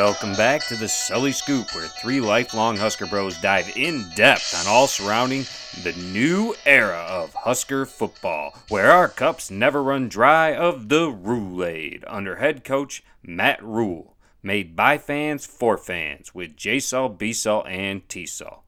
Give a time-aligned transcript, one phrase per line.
[0.00, 4.72] Welcome back to the Sully Scoop, where three lifelong Husker bros dive in depth on
[4.72, 5.44] all surrounding
[5.82, 12.04] the new era of Husker football, where our cups never run dry of the Roulade
[12.06, 18.62] under head coach Matt Rhule, Made by fans for fans with J-Sul, B-Sul, and T-Sul.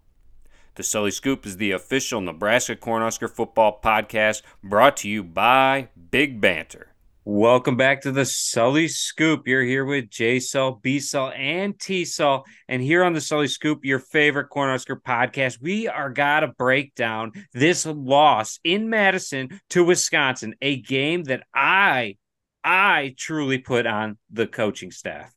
[0.74, 6.40] The Sully Scoop is the official Nebraska Cornhusker football podcast brought to you by Big
[6.40, 6.89] Banter.
[7.26, 9.46] Welcome back to the Sully Scoop.
[9.46, 12.46] You're here with J Cell, B Cell, and T Cell.
[12.66, 16.94] And here on the Sully Scoop, your favorite Cornhusker podcast, we are got to break
[16.94, 22.16] down this loss in Madison to Wisconsin, a game that I,
[22.64, 25.30] I truly put on the coaching staff.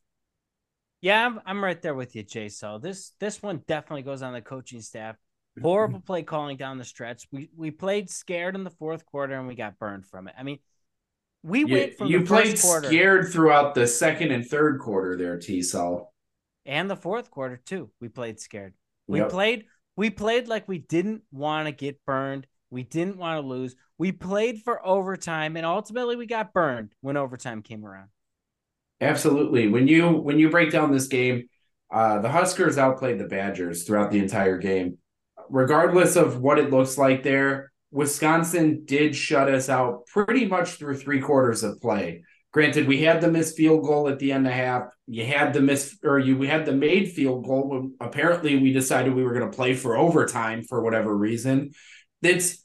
[1.02, 2.78] Yeah, I'm, I'm right there with you, J Sol.
[2.78, 5.16] This this one definitely goes on the coaching staff.
[5.60, 7.26] Horrible play calling down the stretch.
[7.30, 10.34] We we played scared in the fourth quarter and we got burned from it.
[10.38, 10.60] I mean,
[11.44, 15.62] we You, went from you played scared throughout the second and third quarter there, T
[15.62, 16.12] Sol.
[16.66, 17.90] and the fourth quarter too.
[18.00, 18.74] We played scared.
[19.06, 19.28] We Yep.
[19.30, 22.46] played we played like we didn't want to get burned.
[22.70, 23.76] We didn't want to lose.
[23.98, 28.08] We played for overtime and ultimately we got burned when overtime came around.
[29.00, 29.68] Absolutely.
[29.68, 31.48] When you when you break down this game,
[31.92, 34.98] uh, the Huskers outplayed the Badgers throughout the entire game.
[35.50, 40.96] Regardless of what it looks like there, Wisconsin did shut us out pretty much through
[40.96, 42.24] three quarters of play.
[42.52, 44.88] Granted, we had the missed field goal at the end of half.
[45.06, 48.72] You had the miss or you we had the made field goal when apparently we
[48.72, 51.70] decided we were going to play for overtime for whatever reason.
[52.20, 52.64] It's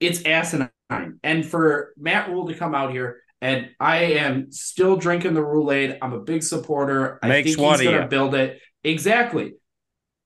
[0.00, 0.70] it's asinine.
[1.22, 5.98] And for Matt Rhule to come out here and I am still drinking the Roulade.
[6.00, 7.18] I'm a big supporter.
[7.22, 8.60] I Makes think one he's going to build it.
[8.82, 9.52] Exactly.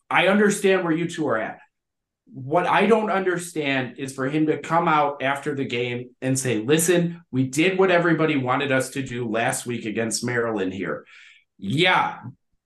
[0.09, 1.59] I understand where you two are at.
[2.33, 6.59] What I don't understand is for him to come out after the game and say,
[6.59, 11.05] listen, we did what everybody wanted us to do last week against Maryland here.
[11.59, 12.19] Yeah,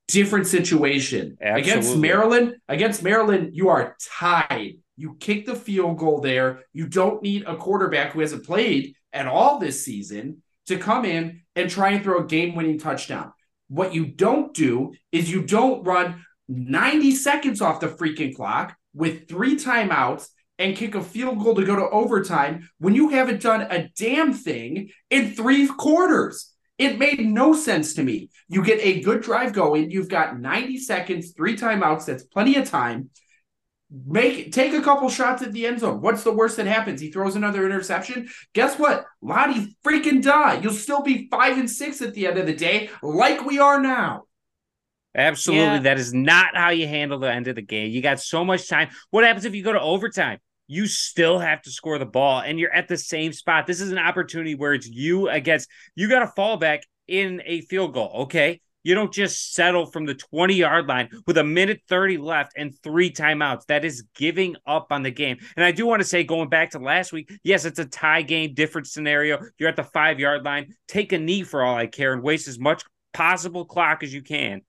[0.09, 1.39] different situation.
[1.41, 4.75] Against Maryland, against Maryland, you are tied.
[4.97, 6.65] You kick the field goal there.
[6.73, 11.43] You don't need a quarterback who hasn't played at all this season to come in
[11.57, 13.33] and try and throw a game winning touchdown.
[13.69, 19.29] What you don't do is you don't run 90 seconds off the freaking clock with
[19.29, 23.63] three timeouts and kick a field goal to go to overtime when you haven't done
[23.63, 26.53] a damn thing in three quarters.
[26.79, 28.31] It made no sense to me.
[28.49, 32.69] You get a good drive going, you've got 90 seconds, three timeouts, that's plenty of
[32.69, 33.11] time.
[34.07, 36.01] Make take a couple shots at the end zone.
[36.01, 36.99] What's the worst that happens?
[36.99, 38.31] He throws another interception.
[38.55, 39.05] Guess what?
[39.21, 40.61] Lottie freaking die.
[40.61, 43.79] You'll still be five and six at the end of the day, like we are
[43.81, 44.23] now.
[45.15, 45.65] Absolutely.
[45.65, 45.79] Yeah.
[45.81, 47.91] That is not how you handle the end of the game.
[47.91, 48.89] You got so much time.
[49.11, 50.39] What happens if you go to overtime?
[50.69, 53.67] You still have to score the ball and you're at the same spot.
[53.67, 57.61] This is an opportunity where it's you against you got to fall back in a
[57.63, 58.11] field goal.
[58.23, 58.61] Okay.
[58.85, 62.75] You don't just settle from the 20 yard line with a minute 30 left and
[62.83, 63.67] three timeouts.
[63.67, 65.39] That is giving up on the game.
[65.57, 68.23] And I do want to say, going back to last week, yes, it's a tie
[68.23, 69.39] game, different scenario.
[69.57, 70.75] You're at the five yard line.
[70.89, 74.23] Take a knee for all I care and waste as much possible clock as you
[74.23, 74.63] can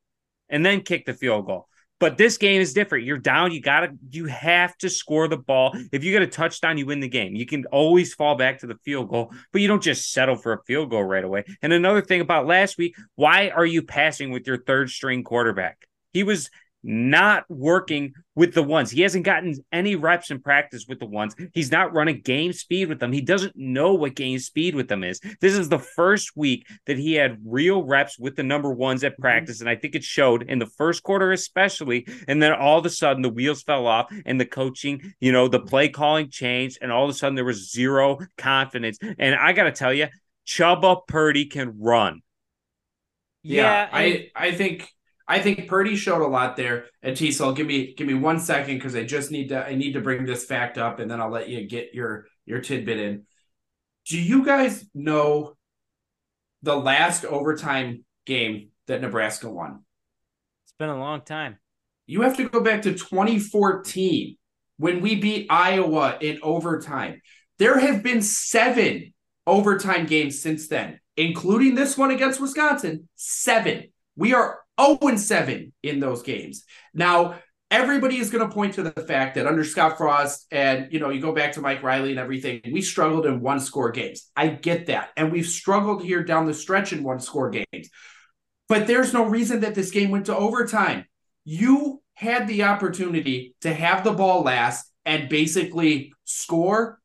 [0.50, 1.68] and then kick the field goal.
[2.00, 3.06] But this game is different.
[3.06, 3.54] You're down.
[3.54, 3.92] You gotta.
[4.12, 5.74] You have to score the ball.
[5.94, 7.34] If you get a touchdown, you win the game.
[7.34, 10.52] You can always fall back to the field goal, but you don't just settle for
[10.52, 11.46] a field goal right away.
[11.62, 15.78] And another thing about last week, why are you passing with your third string quarterback?
[16.12, 16.50] He was
[16.84, 18.92] not working with the ones.
[18.92, 21.36] He hasn't gotten any reps in practice with the ones.
[21.54, 23.12] He's not running game speed with them.
[23.12, 25.20] He doesn't know what game speed with them is.
[25.40, 29.14] This is the first week that he had real reps with the number ones at
[29.14, 29.22] mm-hmm.
[29.22, 29.62] practice.
[29.62, 32.08] And I think it showed in the first quarter, especially.
[32.28, 35.48] And then all of a sudden the wheels fell off and the coaching, you know,
[35.48, 36.80] the play calling changed.
[36.82, 38.98] And all of a sudden there was zero confidence.
[39.18, 40.08] And I got to tell you,
[40.46, 42.22] Chuba Purdy can run.
[43.44, 44.90] Yeah, and- I I think
[45.28, 46.86] I think Purdy showed a lot there.
[47.02, 49.94] And T-Sol, give me give me one second because I just need to I need
[49.94, 53.26] to bring this fact up and then I'll let you get your your tidbit in.
[54.08, 55.56] Do you guys know
[56.62, 59.84] the last overtime game that Nebraska won?
[60.74, 61.58] it's been a long time.
[62.08, 64.38] You have to go back to 2014
[64.78, 67.22] when we beat Iowa in overtime.
[67.60, 69.14] There have been seven
[69.46, 73.08] overtime games since then, including this one against Wisconsin.
[73.16, 73.92] Seven.
[74.16, 76.64] We are 0 7 in those games.
[76.94, 77.36] Now,
[77.74, 81.10] everybody is going to point to the fact that under Scott Frost and, you know,
[81.10, 84.30] you go back to Mike Riley and everything, we struggled in one score games.
[84.36, 85.10] I get that.
[85.18, 87.90] And we've struggled here down the stretch in one score games.
[88.70, 91.06] But there's no reason that this game went to overtime.
[91.46, 97.00] You had the opportunity to have the ball last and basically score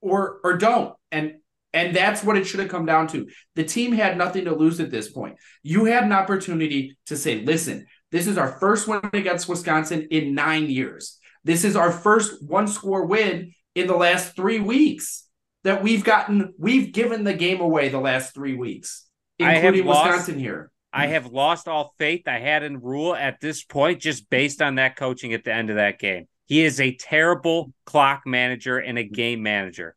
[0.00, 0.94] or or don't.
[1.10, 1.36] And
[1.72, 3.28] And that's what it should have come down to.
[3.54, 5.36] The team had nothing to lose at this point.
[5.62, 10.34] You had an opportunity to say, listen, this is our first win against Wisconsin in
[10.34, 11.18] nine years.
[11.44, 15.26] This is our first one score win in the last three weeks
[15.64, 19.06] that we've gotten, we've given the game away the last three weeks,
[19.38, 20.70] including Wisconsin lost, here.
[20.92, 24.76] I have lost all faith I had in Rhule at this point, just based on
[24.76, 26.26] that coaching at the end of that game.
[26.46, 29.96] He is a terrible clock manager and a game manager.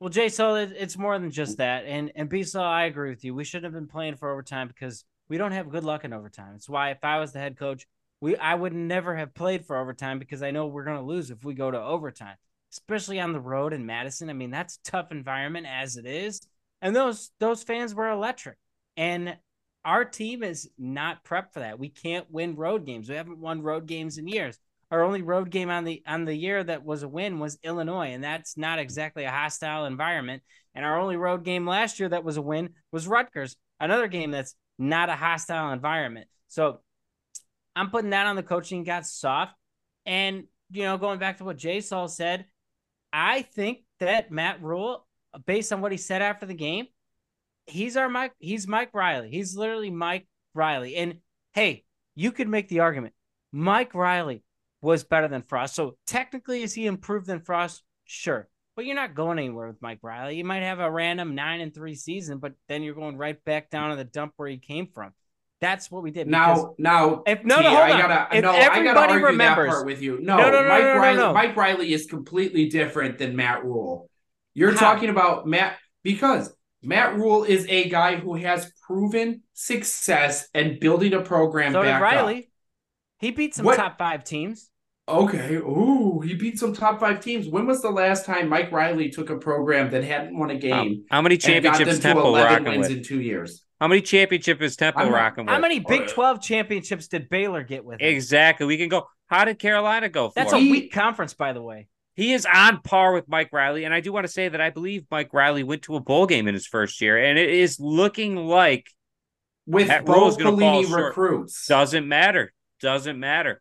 [0.00, 1.58] Well, Jay, so it's more than just mm.
[1.58, 1.84] that.
[1.84, 3.34] And and B I agree with you.
[3.34, 6.54] We shouldn't have been playing for overtime because we don't have good luck in overtime.
[6.56, 7.86] It's why if I was the head coach,
[8.20, 11.44] we I would never have played for overtime because I know we're gonna lose if
[11.44, 12.36] we go to overtime,
[12.72, 14.30] especially on the road in Madison.
[14.30, 16.40] I mean, that's a tough environment as it is.
[16.80, 18.56] And those those fans were electric.
[18.96, 19.36] And
[19.84, 21.78] our team is not prepped for that.
[21.78, 23.08] We can't win road games.
[23.08, 24.58] We haven't won road games in years.
[24.90, 28.12] Our only road game on the on the year that was a win was Illinois,
[28.12, 30.42] and that's not exactly a hostile environment.
[30.74, 34.30] And our only road game last year that was a win was Rutgers, another game
[34.30, 36.28] that's not a hostile environment.
[36.48, 36.80] So
[37.76, 39.54] I'm putting that on the coaching got soft.
[40.06, 42.46] And, you know, going back to what Jay Saul said,
[43.12, 45.06] I think that Matt Rhule,
[45.46, 46.86] based on what he said after the game,
[47.66, 49.30] he's our Mike, he's Mike Riley.
[49.30, 50.96] He's literally Mike Riley.
[50.96, 51.18] And
[51.52, 51.84] hey,
[52.14, 53.14] you could make the argument
[53.52, 54.42] Mike Riley
[54.82, 55.74] was better than Frost.
[55.74, 57.82] So technically, is he improved than Frost?
[58.04, 58.48] Sure.
[58.76, 60.36] But you're not going anywhere with Mike Riley.
[60.36, 63.68] You might have a random nine and three season, but then you're going right back
[63.68, 65.12] down to the dump where he came from.
[65.60, 66.26] That's what we did.
[66.26, 68.26] Now, now, if no, no, hold I gotta, on.
[68.32, 70.18] If no, everybody I gotta argue remembers, that part with you.
[70.22, 74.08] No, no, no, Mike no, Riley, Mike Riley is completely different than Matt Rhule.
[74.54, 74.94] You're How?
[74.94, 76.50] talking about Matt because
[76.82, 81.72] Matt Rhule is a guy who has proven success and building a program.
[81.72, 82.38] So did Riley.
[82.38, 82.44] Up.
[83.20, 83.76] He beat some what?
[83.76, 84.70] top five teams.
[85.06, 85.56] Okay.
[85.56, 87.48] Ooh, he beat some top five teams.
[87.48, 91.04] When was the last time Mike Riley took a program that hadn't won a game?
[91.10, 92.98] how many championships Temple rocking wins with?
[92.98, 93.64] in two years?
[93.80, 95.52] How many championships is Temple I'm, rocking with?
[95.52, 98.00] How many Big Twelve championships did Baylor get with?
[98.00, 98.66] Exactly.
[98.66, 99.06] We can go.
[99.26, 100.32] How did Carolina go?
[100.34, 101.88] That's a weak conference, by the way.
[102.14, 104.70] He is on par with Mike Riley, and I do want to say that I
[104.70, 107.80] believe Mike Riley went to a bowl game in his first year, and it is
[107.80, 108.86] looking like
[109.66, 112.52] with both Pelini recruits doesn't matter.
[112.80, 113.60] Doesn't matter.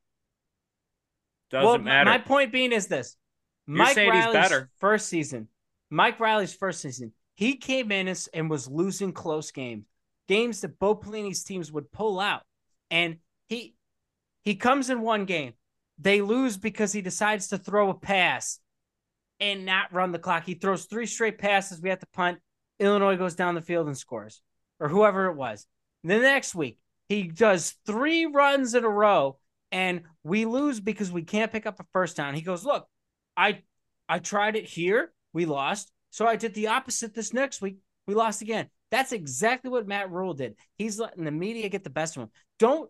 [1.52, 2.10] Doesn't well, matter.
[2.10, 3.16] My point being is this:
[3.68, 5.48] You're Mike Riley's first season,
[5.90, 9.86] Mike Riley's first season, he came in and was losing close games,
[10.28, 12.44] games that Bo Pelini's teams would pull out,
[12.92, 13.18] and
[13.48, 13.76] he
[14.44, 15.54] he comes in one game,
[15.98, 18.60] they lose because he decides to throw a pass
[19.40, 20.46] and not run the clock.
[20.46, 21.82] He throws three straight passes.
[21.82, 22.40] We have to punt.
[22.80, 24.42] Illinois goes down the field and scores,
[24.80, 25.66] or whoever it was.
[26.04, 26.78] And the next week,
[27.10, 29.38] he does three runs in a row
[29.72, 32.36] and we lose because we can't pick up a first down.
[32.36, 32.88] He goes, "Look,
[33.36, 33.64] I
[34.08, 35.92] I tried it here, we lost.
[36.12, 37.78] So I did the opposite this next week.
[38.08, 40.56] We lost again." That's exactly what Matt Rhule did.
[40.78, 42.30] He's letting the media get the best of him.
[42.58, 42.90] Don't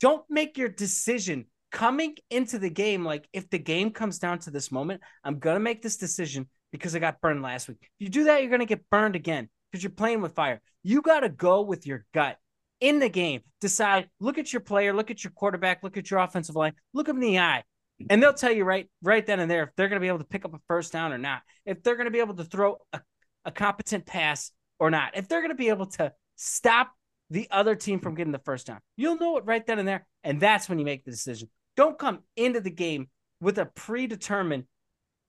[0.00, 4.50] don't make your decision coming into the game like if the game comes down to
[4.50, 7.78] this moment, I'm to make this decision because I got burned last week.
[7.82, 10.60] If you do that, you're to get burned again because you're playing with fire.
[10.82, 12.38] You got to go with your gut
[12.80, 16.20] in the game, decide, look at your player, look at your quarterback, look at your
[16.20, 17.64] offensive line, look them in the eye.
[18.10, 20.20] And they'll tell you right right then and there if they're going to be able
[20.20, 21.42] to pick up a first down or not.
[21.66, 23.00] If they're going to be able to throw a,
[23.44, 25.16] a competent pass or not.
[25.16, 26.92] If they're going to be able to stop
[27.30, 28.80] the other team from getting the first down.
[28.96, 30.06] You'll know it right then and there.
[30.24, 31.50] And that's when you make the decision.
[31.76, 33.08] Don't come into the game
[33.40, 34.64] with a predetermined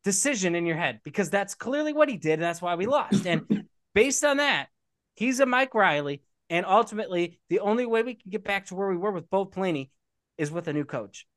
[0.03, 2.33] decision in your head because that's clearly what he did.
[2.33, 3.25] And that's why we lost.
[3.25, 4.67] And based on that,
[5.15, 6.21] he's a Mike Riley.
[6.49, 9.45] And ultimately, the only way we can get back to where we were with Bo
[9.45, 9.91] Pelini
[10.37, 11.27] is with a new coach.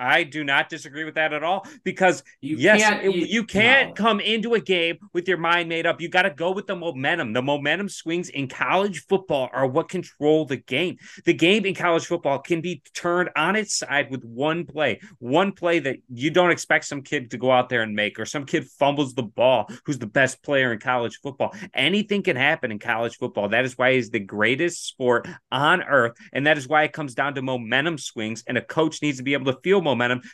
[0.00, 3.88] I do not disagree with that at all because you yes, can't, it, you can't
[3.90, 3.94] no.
[3.94, 6.00] come into a game with your mind made up.
[6.00, 7.34] You got to go with the momentum.
[7.34, 10.96] The momentum swings in college football are what control the game.
[11.26, 15.52] The game in college football can be turned on its side with one play, one
[15.52, 18.46] play that you don't expect some kid to go out there and make, or some
[18.46, 21.54] kid fumbles the ball who's the best player in college football.
[21.74, 23.50] Anything can happen in college football.
[23.50, 27.14] That is why it's the greatest sport on earth, and that is why it comes
[27.14, 28.42] down to momentum swings.
[28.46, 29.89] And a coach needs to be able to feel momentum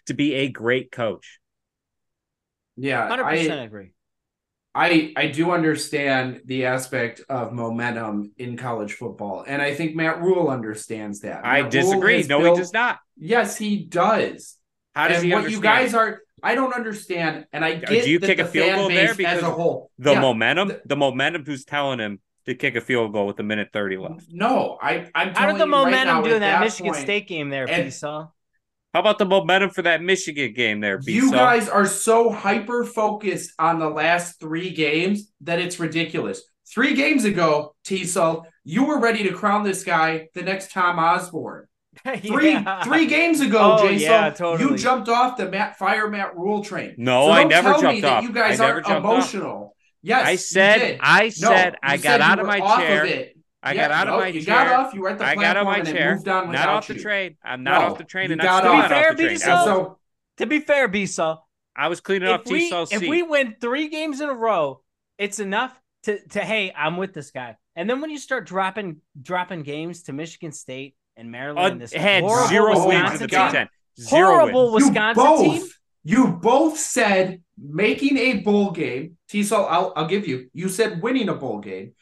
[0.07, 1.41] to be a great coach.
[2.77, 3.93] Yeah, 100% I agree.
[4.77, 10.21] I I do understand the aspect of momentum in college football, and I think Matt
[10.21, 11.47] Rhule understands that.
[11.47, 12.23] I Matt disagree.
[12.25, 12.99] No, built, he does not.
[13.17, 14.57] Yes, he does.
[14.95, 15.65] How does and he what understand?
[15.65, 16.21] you guys are?
[16.43, 19.39] I don't understand, and I get do you kick the a field goal there because
[19.39, 22.83] as a whole the yeah, momentum, the, the momentum who's telling him to kick a
[22.83, 24.27] field goal with a minute thirty left.
[24.31, 27.29] No, I I'm how did the momentum right do in that, that Michigan point, State
[27.29, 28.31] game there, and, Pisa?
[28.95, 31.13] How about the momentum for that Michigan game there, B?
[31.13, 36.43] You guys are so hyper focused on the last three games that it's ridiculous.
[36.73, 41.67] Three games ago, Teasel, you were ready to crown this guy the next Tom Osborne.
[42.23, 42.83] Three Yeah.
[42.85, 44.71] three games ago, Oh, Jason, yeah, totally.
[44.71, 46.95] you jumped off the Matt Fire Matt Rhule train.
[46.99, 48.23] No, So I don't never tell me jumped that off.
[48.25, 49.15] You guys I aren't jumped off.
[49.15, 49.77] emotional.
[50.03, 51.01] Yes, I you said, did.
[51.03, 53.05] I No, said, I got said out you of were my off chair.
[53.05, 53.36] Of it.
[53.67, 54.55] I Yeah, got out no, of my you chair.
[54.55, 54.95] got off.
[54.95, 56.15] You were at the I got out of my chair.
[56.15, 57.37] moved on Not without off the train.
[57.45, 58.89] I'm not No, off the train, and got I'm off.
[58.89, 59.35] not To be fair, off the train.
[59.35, 59.99] B-Sol, I was- So
[60.39, 61.39] To be fair, Bisa,
[61.75, 63.09] I was cleaning off we T-Cell's if seat.
[63.11, 64.83] we win three games in a row,
[65.19, 67.57] it's enough to to hey, I'm with this guy.
[67.75, 71.81] And then when you start dropping dropping games to Michigan State and Maryland, Uh, and
[71.81, 73.69] this had horrible zero wins in Wisconsin the Big team, Ten.
[73.99, 74.87] Zero horrible wins.
[74.87, 75.69] you both, team.
[76.05, 79.17] You both said making a bowl game.
[79.29, 80.49] T-Cell, I'll, I'll give you.
[80.53, 81.95] You said winning a bowl game.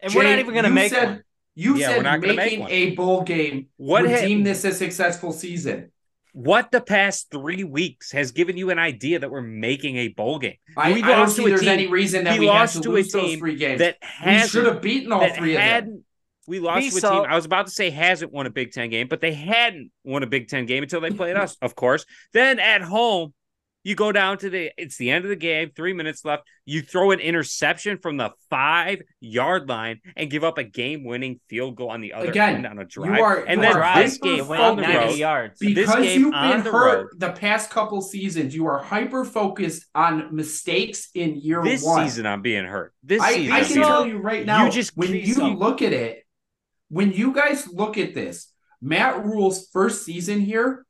[0.00, 1.22] And we're not even going to make said, one.
[1.54, 4.44] You Yeah, we're said not gonna make making a bowl game What would had- deem
[4.44, 5.90] this a successful season.
[6.32, 10.38] What the past three weeks has given you an idea that we're making a bowl
[10.38, 10.54] game?
[10.76, 12.46] I, We I don't lost see to a there's team- any reason that we we,
[12.46, 13.80] lost to to a lose those team three games.
[13.80, 15.68] That we should have beaten all three of them.
[15.68, 16.04] hadn't.
[16.46, 17.24] We lost to a Lisa- team.
[17.28, 20.22] I was about to say hasn't won a Big Ten game, but they hadn't won
[20.22, 22.06] a Big Ten game until they played us, of course.
[22.32, 23.34] Then at home,
[23.88, 26.42] you go down to the it's the end of the game, three minutes left.
[26.66, 31.40] You throw an interception from the five yard line and give up a game winning
[31.48, 33.20] field goal on the other Again, end on a You drive.
[33.22, 35.16] are and then this game on the 90 road.
[35.16, 35.58] yards.
[35.58, 37.06] Because you've been the hurt road.
[37.16, 38.54] the past couple seasons.
[38.54, 42.04] You are hyper focused on mistakes in year This one.
[42.04, 42.92] This season, I'm being hurt.
[43.02, 44.08] This I, season, I can tell hurt.
[44.10, 46.26] you right now, You just when you look at it,
[46.90, 48.52] when you guys look at this,
[48.82, 50.84] Matt Rhule's first season here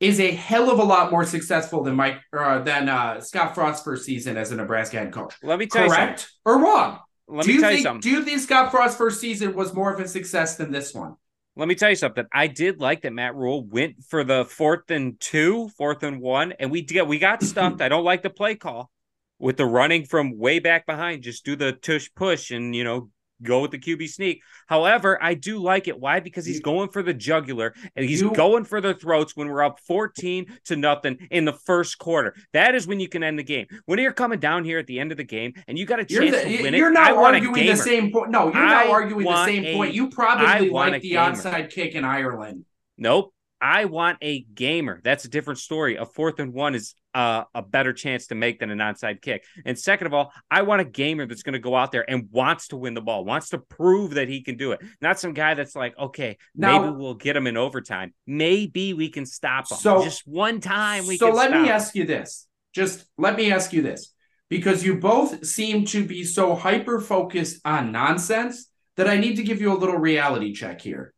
[0.00, 3.82] is a hell of a lot more successful than Mike uh, than uh, Scott Frost's
[3.82, 5.34] first season as a Nebraska head coach.
[5.42, 5.90] Let me tell you.
[5.90, 6.98] Correct or wrong?
[7.28, 8.00] Let do me you tell you think something.
[8.02, 11.14] do you think Scott Frost's first season was more of a success than this one?
[11.56, 12.26] Let me tell you something.
[12.32, 16.52] I did like that Matt Rhule went for the fourth and two, fourth and one,
[16.52, 17.80] and we did we got stuffed.
[17.80, 18.90] I don't like the play call
[19.38, 21.22] with the running from way back behind.
[21.22, 23.08] Just do the tush push and you know
[23.42, 24.42] go with the QB sneak.
[24.66, 25.98] However, I do like it.
[25.98, 26.20] Why?
[26.20, 29.62] Because he's going for the jugular and he's You- going for the throats when we're
[29.62, 32.34] up 14 to nothing in the first quarter.
[32.52, 33.66] That is when you can end the game.
[33.84, 36.04] When you're coming down here at the end of the game and you got a
[36.04, 38.30] chance the, to win you're it, not I arguing the same point.
[38.30, 39.94] No, you're I not arguing the same a- point.
[39.94, 41.32] You probably like the gamer.
[41.32, 42.64] onside kick in Ireland.
[42.98, 43.32] Nope.
[43.60, 45.00] I want a gamer.
[45.02, 45.96] That's a different story.
[45.96, 49.42] A fourth and one is uh, a better chance to make than an onside kick.
[49.64, 52.28] And second of all, I want a gamer that's going to go out there and
[52.30, 54.80] wants to win the ball, wants to prove that he can do it.
[55.00, 58.12] Not some guy that's like, okay, Now- maybe we'll get him in overtime.
[58.26, 59.78] Maybe we can stop him.
[59.78, 61.68] So- just one time we so let me him.
[61.68, 62.46] ask you this.
[62.74, 64.12] Just let me ask you this.
[64.50, 69.42] Because you both seem to be so hyper focused on nonsense that I need to
[69.42, 71.14] give you a little reality check here.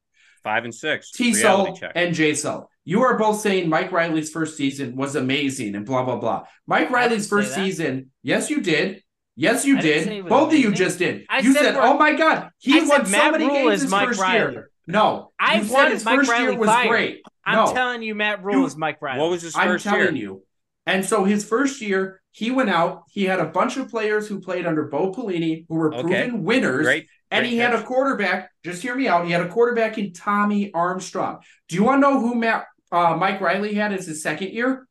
[0.48, 1.10] Five and six.
[1.10, 2.70] T reality Cell and J Cell.
[2.86, 6.44] You are both saying Mike Riley's first season was amazing and blah blah blah.
[6.66, 9.02] Mike Riley's first season, yes, you did.
[9.36, 10.24] Yes, you I didn't say it did.
[10.24, 11.26] was Both of you just did.
[11.28, 13.54] I you said said, "Oh my God, he I said won so Matt many Rhule
[13.54, 14.52] games his Mike first Riley.
[14.54, 16.88] year." No, I you said his Mike first year was fired.
[16.88, 17.22] great.
[17.44, 19.20] I'm telling you, Matt Rhule You- is Mike Riley.
[19.20, 20.24] what was his first I'm first telling year?
[20.24, 20.42] you.
[20.86, 23.02] And so his first year, he went out.
[23.10, 26.00] He had a bunch of players who played under Bo Pelini who were Okay.
[26.28, 26.86] proven winners.
[26.86, 27.06] Great.
[27.30, 28.50] And great he had a quarterback.
[28.64, 29.26] Just hear me out.
[29.26, 31.40] He had a quarterback in Tommy Armstrong.
[31.68, 34.86] Do you want to know who Matt uh, Mike Riley had as his second year?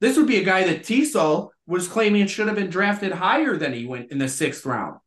[0.00, 3.72] This would be a guy that Tisol was claiming should have been drafted higher than
[3.72, 4.98] he went in the sixth round.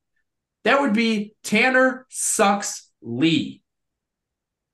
[0.64, 3.62] That would be Tanner Sucks Lee.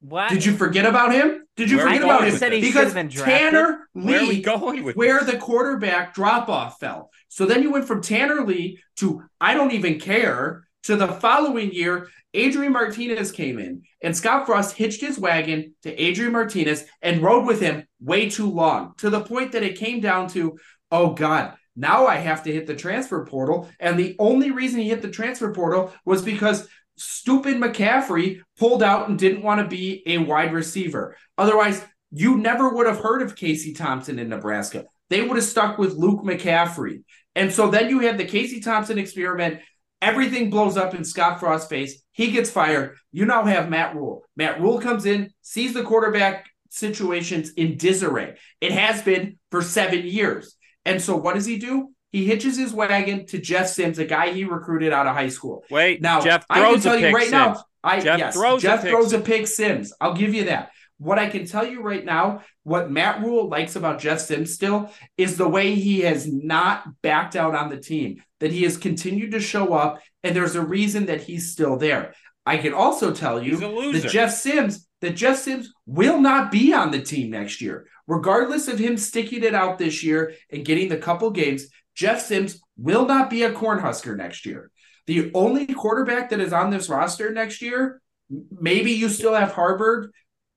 [0.02, 0.30] What?
[0.30, 1.46] Did you forget about him?
[1.56, 2.52] Did you Where forget about him?
[2.52, 3.38] he because have been drafted.
[3.40, 5.32] Tanner Where are we Lee going with where this?
[5.32, 7.10] the quarterback drop off fell.
[7.30, 11.72] So then you went from Tanner Lee to I don't even care to the following
[11.72, 12.10] year.
[12.34, 17.46] Adrian Martinez came in and Scott Frost hitched his wagon to Adrian Martinez and rode
[17.46, 20.58] with him way too long to the point that it came down to,
[20.92, 23.70] oh God, now I have to hit the transfer portal.
[23.80, 29.10] And the only reason he hit the transfer portal was because stupid McCaffrey pulled out
[29.10, 31.16] and didn't want to be a wide receiver.
[31.38, 34.86] Otherwise, you never would have heard of Casey Thompson in Nebraska.
[35.10, 37.04] They would have stuck with Luke McCaffrey.
[37.36, 39.62] And so then you had the Casey Thompson experiment.
[40.04, 42.02] Everything blows up in Scott Frost's face.
[42.12, 42.98] He gets fired.
[43.14, 44.24] You now have Matt Rhule.
[44.36, 48.36] Matt Rhule comes in, sees the quarterback situations in disarray.
[48.60, 50.56] It has been for seven years.
[50.84, 51.92] And so what does he do?
[52.12, 55.64] He hitches his wagon to Jeff Sims, a guy he recruited out of high school.
[55.72, 57.32] Wait, Now, Jeff I can throws tell a you pick right Sims.
[57.32, 59.94] now, I Jeff yes, throws a Jeff pick throws a pick Sims.
[60.02, 60.72] I'll give you that.
[61.04, 64.90] What I can tell you right now, what Matt Rhule likes about Jeff Sims still
[65.18, 69.32] is the way he has not backed out on the team, that he has continued
[69.32, 72.14] to show up, and there's a reason that he's still there.
[72.46, 74.00] I can also tell you He's a loser.
[74.00, 77.88] that Jeff Sims that Jeff Sims will not be on the team next year.
[78.08, 82.62] Regardless of him sticking it out this year and getting the couple games, Jeff Sims
[82.78, 84.72] will not be a Cornhusker next year.
[85.08, 88.02] The only quarterback that is on this roster next year,
[88.50, 90.08] maybe you still have Haarberg,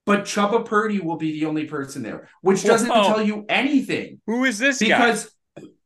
[0.07, 3.03] but Chuba Purdy will be the only person there, which doesn't Whoa.
[3.09, 4.87] tell you anything Who is this guy?
[4.89, 5.31] because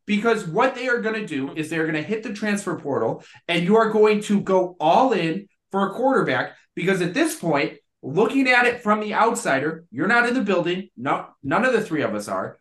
[0.07, 3.23] because what they are going to do is they're going to hit the transfer portal
[3.49, 7.79] and you are going to go all in for a quarterback because at this point
[8.03, 11.81] looking at it from the outsider you're not in the building no none of the
[11.81, 12.59] three of us are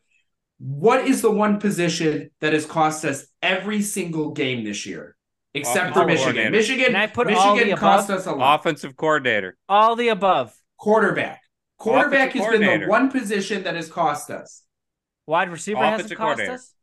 [0.59, 5.15] what is the one position that has cost us every single game this year
[5.53, 6.51] except for Michigan.
[6.51, 8.19] Michigan Can I put all Michigan the cost above?
[8.19, 9.57] us a lot Offensive coordinator.
[9.67, 10.53] All the above.
[10.77, 11.41] quarterback
[11.79, 14.63] quarterback has been the one position that has cost us
[15.29, 16.73] Wide receiver Offensive hasn't cost us.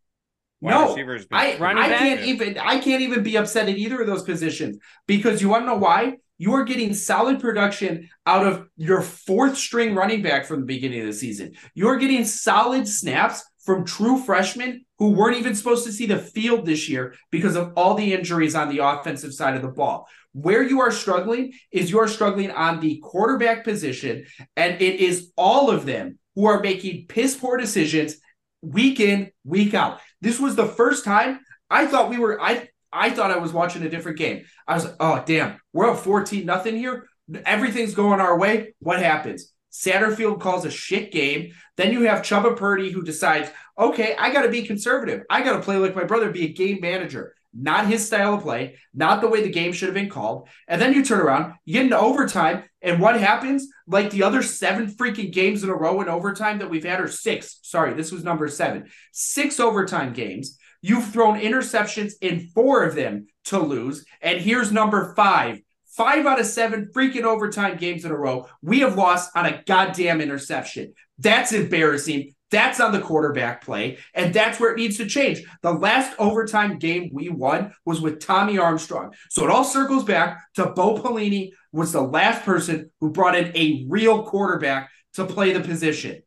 [0.60, 4.06] Wide No, receivers I, I can't even I can't even be upset at either of
[4.06, 6.18] those positions because you want to know why?
[6.38, 11.00] You are getting solid production out of your fourth string running back from the beginning
[11.00, 11.54] of the season.
[11.74, 16.18] You are getting solid snaps from true freshmen who weren't even supposed to see the
[16.18, 20.08] field this year because of all the injuries on the offensive side of the ball.
[20.36, 25.32] Where you are struggling is you are struggling on the quarterback position, and it is
[25.34, 28.16] all of them who are making piss poor decisions
[28.60, 29.98] week in, week out.
[30.20, 31.40] This was the first time
[31.70, 34.44] I thought we were I I thought I was watching a different game.
[34.68, 37.06] I was like, oh damn, we're up 14 nothing here.
[37.46, 38.74] Everything's going our way.
[38.80, 39.50] What happens?
[39.72, 41.52] Satterfield calls a shit game.
[41.78, 45.22] Then you have Chuba Purdy who decides, okay, I got to be conservative.
[45.30, 47.34] I got to play like my brother, be a game manager.
[47.58, 50.48] Not his style of play, not the way the game should have been called.
[50.68, 53.68] And then you turn around, you get into overtime, and what happens?
[53.86, 57.08] Like the other seven freaking games in a row in overtime that we've had, or
[57.08, 57.58] six.
[57.62, 58.90] Sorry, this was number seven.
[59.12, 60.58] Six overtime games.
[60.82, 64.04] You've thrown interceptions in four of them to lose.
[64.20, 65.60] And here's number five.
[65.86, 68.46] Five out of seven freaking overtime games in a row.
[68.60, 70.92] We have lost on a goddamn interception.
[71.18, 72.34] That's embarrassing.
[72.50, 73.98] That's on the quarterback play.
[74.14, 75.42] And that's where it needs to change.
[75.62, 79.14] The last overtime game we won was with Tommy Armstrong.
[79.30, 83.56] So it all circles back to Bo Pelini was the last person who brought in
[83.56, 86.22] a real quarterback to play the position.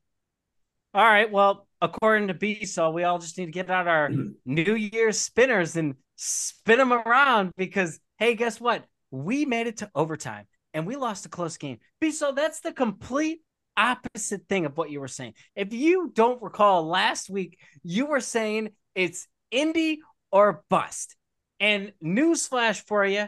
[0.93, 1.31] All right.
[1.31, 4.09] Well, according to B, so we all just need to get out our
[4.45, 8.83] New Year's spinners and spin them around because, hey, guess what?
[9.11, 11.77] We made it to overtime and we lost a close game.
[12.01, 13.39] B, so that's the complete
[13.79, 15.33] opposite thing of what you were saying.
[15.55, 21.15] If you don't recall last week, you were saying it's Indy or bust.
[21.59, 23.27] And newsflash for you,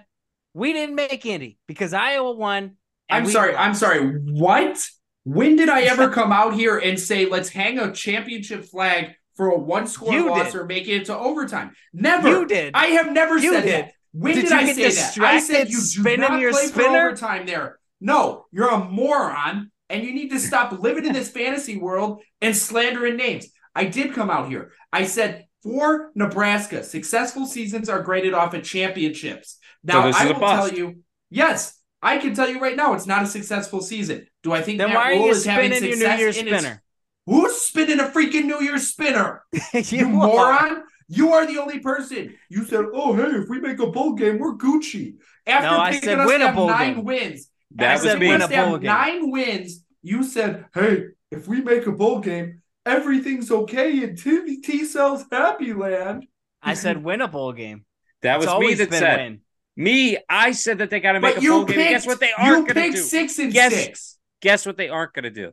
[0.53, 2.75] we didn't make Indy because Iowa won.
[3.09, 3.55] I'm sorry.
[3.55, 4.05] I'm sorry.
[4.19, 4.87] What?
[5.23, 9.49] When did I ever come out here and say, let's hang a championship flag for
[9.49, 10.61] a one score You loss did.
[10.61, 11.71] or make it to overtime?
[11.93, 12.27] Never.
[12.29, 12.73] You did.
[12.73, 13.85] I have never You said did.
[13.85, 13.91] that.
[14.13, 15.17] When Did did, I say that?
[15.19, 16.89] I said you do not your play spinner?
[16.89, 17.79] for overtime there.
[18.01, 22.55] No, you're a moron, and you need to stop living in this fantasy world and
[22.55, 23.47] slandering names.
[23.75, 24.71] I did come out here.
[24.91, 29.57] I said for Nebraska, successful seasons are graded off at championships.
[29.83, 33.23] Now is I will tell you, yes, I can tell you right now, it's not
[33.23, 34.27] a successful season.
[34.43, 36.23] Do I think Then Matt why are Rhule you is having spinning your success New
[36.23, 36.83] Year's in spinner?
[37.27, 39.43] Who's spinning a freaking New Year's spinner?
[39.73, 40.83] you You moron!
[41.07, 42.35] You are the only person.
[42.49, 45.99] You said, "Oh, hey, if we make a bowl game, we're Gucci." After No, I
[45.99, 47.03] said us win a have bowl nine game.
[47.03, 48.27] wins, That I was said me.
[48.27, 48.87] win Win a have bowl game.
[48.87, 49.83] nine wins.
[50.03, 55.25] You said, "Hey, if we make a bowl game, everything's okay in T T Cell's
[55.31, 56.25] Happy Land."
[56.61, 57.85] I said win a bowl game.
[58.21, 59.17] That was me always that been said.
[59.19, 59.41] win.
[59.77, 61.79] Me, I said that they got to make But a bowl you game.
[61.79, 63.01] And guess what they aren't going to picked do?
[63.01, 64.17] six and Guess- six.
[64.41, 65.51] Guess what they aren't going to do?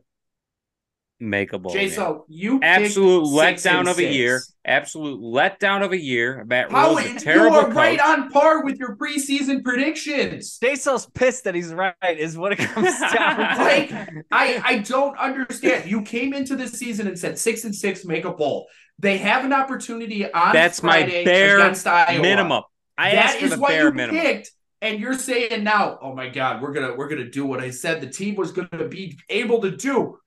[1.21, 4.41] Make a bowl Jay, so you picked Absolute six letdown of a year.
[4.63, 6.45] Absolute letdown of a year.
[6.47, 7.75] Matt How Rhule's a terrible you terrible are coach.
[7.75, 10.57] right on par with your preseason predictions.
[10.59, 13.63] Jason's pissed that he's right, is what it comes down to.
[13.63, 13.91] Like,
[14.31, 15.89] I I don't understand.
[15.91, 18.67] You came into this season and said six and six make a bowl.
[18.97, 22.21] They have an opportunity on That's my Friday bare against Iowa.
[22.21, 22.63] minimum.
[22.97, 24.21] I asked That for is the what bare you minimum.
[24.21, 24.51] picked,
[24.81, 27.99] and you're saying now, oh my God, we're gonna we're gonna do what I said
[27.99, 30.17] the team was gonna be able to do.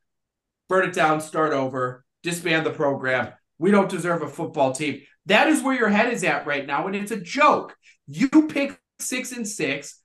[0.69, 3.33] Burn it down, start over, disband the program.
[3.59, 5.03] We don't deserve a football team.
[5.27, 7.77] That is where your head is at right now, and it's a joke.
[8.07, 10.01] You picked six and six.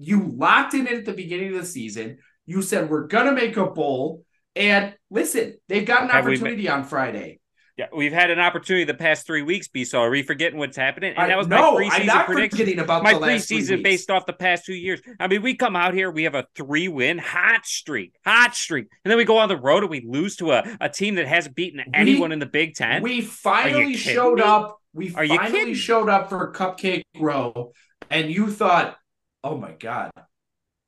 [0.00, 2.18] You locked in at the beginning of the season.
[2.46, 4.24] You said we're gonna make a bowl.
[4.56, 7.40] And listen, they've got an Have we ma- opportunity on Friday.
[7.80, 9.86] Yeah, we've had an opportunity the past three weeks, B.
[9.86, 11.12] So are we forgetting what's happening?
[11.12, 12.58] And I- that was no, my I'm preseason not prediction.
[12.58, 13.82] forgetting about my the last three preseason weeks.
[13.82, 15.00] based off the past two years.
[15.18, 18.88] I mean, we come out here, we have a three win hot streak, hot streak,
[19.02, 21.26] and then we go on the road and we lose to a, a team that
[21.26, 23.00] hasn't beaten anyone in the Big Ten.
[23.02, 24.42] We finally showed me?
[24.42, 24.78] up.
[24.92, 25.74] We Are you finally kidding?
[25.74, 27.72] showed up for Cupcake Row,
[28.10, 28.98] and you thought,
[29.42, 30.10] "Oh my god,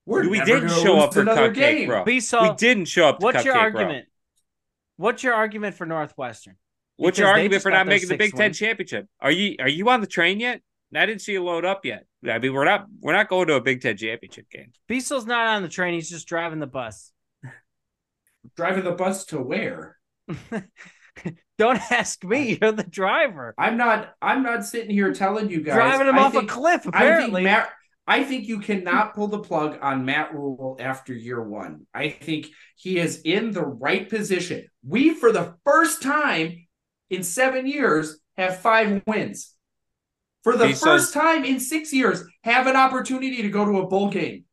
[0.04, 1.88] We're we didn't show up for another Cupcake game.
[1.88, 2.04] Bro.
[2.04, 3.22] B we didn't show up.
[3.22, 3.80] What's your Cupcake Bro.
[3.80, 4.08] argument?
[4.96, 6.56] What's your argument for Northwestern?
[7.02, 8.52] What's your argument for not making the Big sixth Ten win.
[8.52, 9.06] championship?
[9.20, 10.60] Are you are you on the train yet?
[10.94, 12.04] I didn't see you load up yet.
[12.28, 14.72] I mean, we're not we're not going to a Big Ten championship game.
[14.88, 15.94] Beasel's not on the train.
[15.94, 17.12] He's just driving the bus.
[18.56, 19.96] Driving the bus to where?
[21.58, 22.58] Don't ask me.
[22.60, 23.54] You're the driver.
[23.58, 24.14] I'm not.
[24.20, 25.74] I'm not sitting here telling you guys.
[25.74, 27.42] Driving him I off think- a cliff, I think apparently.
[27.44, 27.70] Matt.
[28.04, 31.86] I think you cannot pull the plug on Matt Rhule after year one.
[31.94, 34.66] I think he is in the right position.
[34.84, 36.61] We, for the first time
[37.12, 39.54] in seven years, have five wins.
[40.42, 43.78] For the He says- first time in six years, have an opportunity to go to
[43.78, 44.44] a bowl game.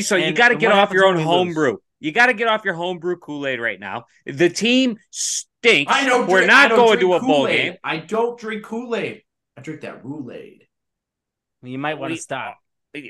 [0.00, 1.76] So you got to get off your own happens when homebrew.
[2.00, 4.06] You got to get off your homebrew Kool Aid right now.
[4.24, 5.92] The team stinks.
[5.92, 6.26] I don't.
[6.26, 7.56] We're drink- I not don't going to a bowl Kool-Aid.
[7.56, 7.76] game.
[7.84, 9.22] I don't drink Kool Aid.
[9.56, 10.66] I drink that Roulade.
[11.62, 12.56] you might want to stop.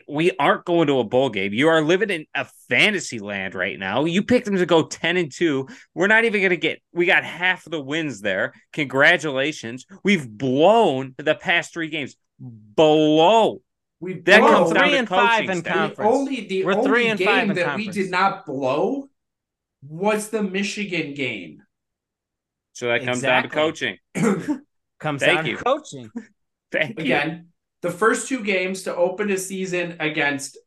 [0.08, 1.52] We aren't going to a bowl game.
[1.52, 4.04] You are living in a fantasy land right now.
[4.04, 5.66] You picked them to go 10 and 2.
[5.94, 8.52] We're not even going to get, we got half of the wins there.
[8.72, 9.84] Congratulations.
[10.04, 12.14] We've blown the past three games.
[12.76, 13.60] Below.
[13.98, 15.64] We That blow- comes down three to and five in staff.
[15.64, 16.14] The conference.
[16.16, 19.08] only the We're only three and game five in that we did not blow
[19.86, 21.62] was the Michigan game.
[22.74, 23.32] So that comes Exactly.
[23.32, 23.98] down to coaching.
[25.00, 25.56] Comes Thank down you.
[25.56, 26.10] to coaching.
[26.72, 27.40] Thank you.
[27.82, 30.58] Again, the first two games to open a season against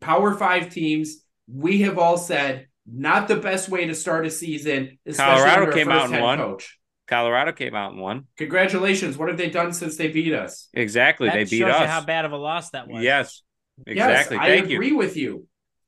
[0.00, 4.98] Power Five teams, we have all said not the best way to start a season.
[5.06, 6.38] Especially Colorado came out first and won.
[6.38, 6.78] Coach.
[7.06, 8.26] Colorado came out and won.
[8.36, 9.16] Congratulations!
[9.16, 10.68] What have they done since they beat us?
[10.74, 11.28] Exactly.
[11.28, 11.80] That they beat us.
[11.80, 13.02] you how bad of a loss that was.
[13.02, 13.42] Yes.
[13.86, 13.94] Exactly.
[13.96, 14.74] Yes, Thank I you.
[14.76, 15.32] agree with you.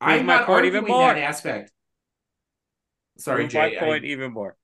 [0.00, 1.12] Prove I'm my not point arguing even more.
[1.12, 1.72] that aspect.
[3.18, 3.76] Sorry, Prove my Jay.
[3.76, 4.56] I- point even more.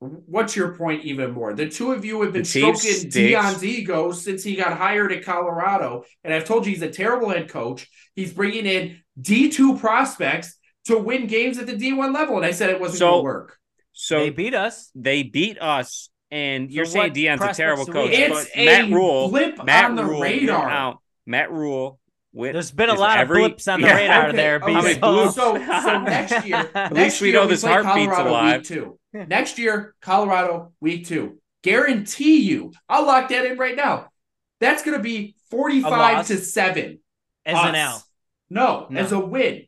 [0.00, 1.54] What's your point even more?
[1.54, 3.10] The two of you have been The stroking.
[3.10, 6.04] Deion's ego since he got hired at Colorado.
[6.22, 7.88] And I've told you he's a terrible head coach.
[8.14, 12.36] He's bringing in D2 prospects to win games at the D1 level.
[12.36, 13.58] And I said it wasn't So- going to work.
[13.92, 14.90] So They beat us.
[14.96, 18.10] they beat us, and you're saying Deion's a terrible coach.
[18.12, 20.98] It's but Matt a Rhule, blip Matt on the Rhule radar.
[21.26, 22.00] Matt Rhule.
[22.36, 24.58] Went, There's been a lot every- of blips on the Yeah, radar okay, there.
[24.60, 24.72] Oh, okay.
[24.74, 25.12] How many Beasel.
[25.12, 25.34] blips?
[25.36, 28.58] So, so next year, At next least we year know this play heartbeat's Colorado alive.
[28.60, 28.98] Week two.
[29.12, 31.38] Next year, Colorado week two.
[31.62, 34.08] Guarantee you, I'll lock that in right now.
[34.60, 36.98] That's going to be 45 to 7.
[37.46, 37.76] As an Us.
[37.76, 38.04] L.
[38.50, 39.00] No, No.
[39.00, 39.66] as a win.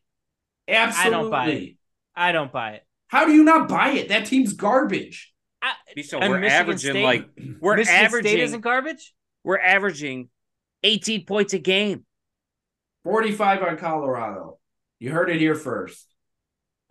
[0.68, 1.11] Absolutely.
[1.12, 1.76] don't buy it.
[2.14, 2.87] I don't buy it.
[3.09, 4.09] How do you not buy it?
[4.09, 5.33] That team's garbage.
[5.62, 7.29] I, So we're Michigan averaging State- like
[7.61, 9.14] we're Michigan State isn't garbage.
[9.44, 10.29] we're averaging
[10.83, 12.06] 18 points a game.
[13.07, 14.59] 45 on Colorado.
[14.99, 16.12] You heard it here first.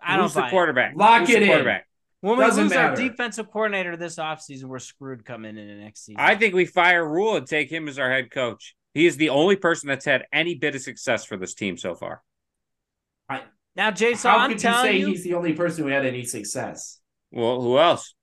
[0.02, 0.52] I don't Who's the buy it.
[0.52, 0.94] quarterback?
[0.96, 1.48] Lock Who's it the in.
[1.50, 1.88] quarterback?
[2.22, 3.10] When we Doesn't lose our matter.
[3.10, 6.22] defensive coordinator this offseason, we're screwed coming into next season.
[6.22, 8.76] I think we fire Rhule and take him as our head coach.
[8.94, 11.96] He is the only person that's had any bit of success for this team so
[11.96, 12.22] far.
[13.76, 16.24] now, Jason, How I'm could you say you, he's the only person who had any
[16.24, 17.00] success?
[17.32, 18.16] Well, who else?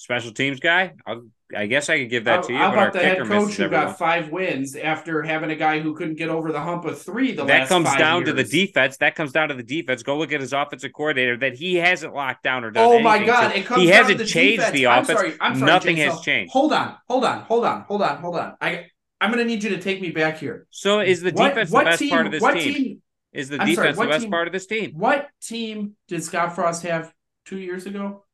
[0.00, 0.94] Special teams guy?
[1.06, 2.58] I'll, I guess I could give that How, to you.
[2.58, 3.86] how but our about the head coach who everyone.
[3.88, 7.32] got five wins after having a guy who couldn't get over the hump of three
[7.32, 8.96] the that comes down to the defense.
[8.98, 10.04] That comes down to the defense.
[10.04, 12.84] Go look at his offensive coordinator that he hasn't locked down or done.
[12.86, 13.56] Oh my God!
[13.56, 14.72] It comes he hasn't to the changed defense.
[14.76, 15.18] the I'm offense.
[15.18, 15.34] sorry.
[15.40, 15.66] I'm sorry.
[15.72, 16.52] Nothing has changed.
[16.52, 16.94] Hold on.
[17.08, 17.40] Hold on.
[17.42, 17.80] Hold on.
[17.82, 18.16] Hold on.
[18.18, 18.56] Hold on.
[18.60, 18.86] I
[19.20, 20.68] I'm gonna need you to take me back here.
[20.70, 23.02] So is the defense what the best team, part of this what team?
[23.32, 24.92] Is the I'm defense what the best team- part of this team?
[24.94, 27.12] What team did Scott Frost have
[27.46, 28.24] two years ago?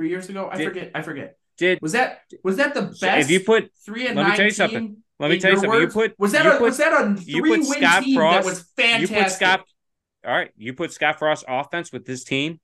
[0.00, 0.48] Three years ago?
[0.50, 0.90] I Did- forget.
[0.94, 1.36] I forget.
[1.58, 3.02] Did Was that was that the best?
[3.04, 4.96] if you put three and let me tell you something.
[5.18, 5.80] let me tell you your something.
[5.82, 8.16] You put was that a put, was that a you three put win Scott team
[8.16, 9.18] Frost- that was you fantastic?
[9.24, 9.64] put Scott
[10.24, 12.60] all right, you put Scott Frost offense with this team,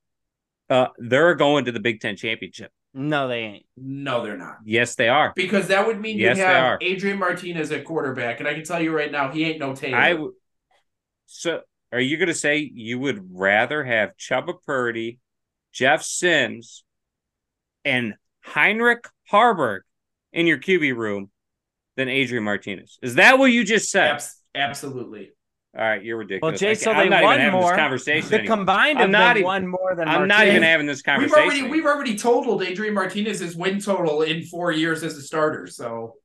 [0.71, 2.71] uh, they're going to the Big Ten championship.
[2.95, 3.65] no, they ain't.
[3.77, 4.57] No, they're not.
[4.65, 5.31] Yes, they are.
[5.35, 6.79] Because that would mean Yes, you have.
[6.81, 9.97] Adrian Martinez at quarterback, and I can tell you right now, he ain't no Taylor.
[9.99, 10.33] I w-
[11.27, 15.19] so are you going to say you would rather have Chuba Purdy,
[15.71, 16.83] Jeff Sims,
[17.87, 19.79] and Heinrich Haarberg
[20.33, 21.29] in your QB room
[21.95, 22.99] than Adrian Martinez?
[23.01, 24.11] Is that what you just said?
[24.11, 25.31] Abs- absolutely.
[25.77, 26.59] All right, you're ridiculous.
[26.59, 27.69] Jay, I so I'm they not won even having more.
[27.71, 28.29] this conversation.
[28.29, 28.57] The anymore.
[28.57, 31.03] combined I'm of not them even- won more than I'm not even having this We've
[31.05, 31.43] conversation.
[31.43, 35.67] already we've already totaled Adrian Martinez's win total in four years as a starter.
[35.67, 36.15] So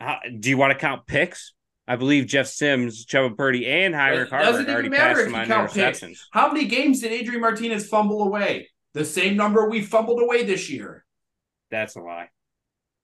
[0.00, 1.52] How- do you want to count picks?
[1.88, 5.20] I believe Jeff Sims, Chuba Purdy, and Heinrich It Haarberg doesn't already even matter passed
[5.20, 6.28] if him you on count picks.
[6.32, 8.68] how many games did Adrian Martinez fumble away?
[8.96, 11.04] The same number we fumbled away this year.
[11.70, 12.30] That's a lie.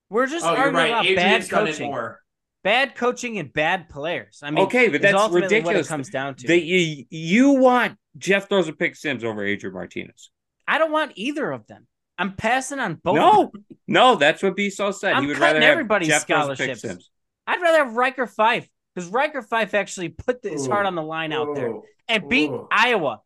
[0.09, 0.89] We're just Oh, you're arguing right.
[0.89, 2.21] about bad Adrian's done it coaching, more.
[2.65, 4.41] bad coaching and bad players.
[4.43, 5.87] I mean, okay, but that's ultimately What ridiculous.
[5.87, 6.47] it comes down to.
[6.47, 10.31] That you you want Jeff throws a pick Sims over Adrian Martinez.
[10.67, 11.87] I don't want either of them.
[12.17, 13.17] I'm passing on both.
[13.17, 13.53] no,
[13.87, 15.13] no, that's what Beasol said.
[15.13, 16.81] I'm he would cutting rather have everybody's Jeff throws a pick scholarships.
[16.81, 17.11] Sims.
[17.47, 20.71] I'd rather have Ryker Fyfe because Ryker Fyfe actually put his Ooh.
[20.71, 21.75] heart on the line out there
[22.09, 22.67] and beat Ooh.
[22.71, 23.21] Iowa.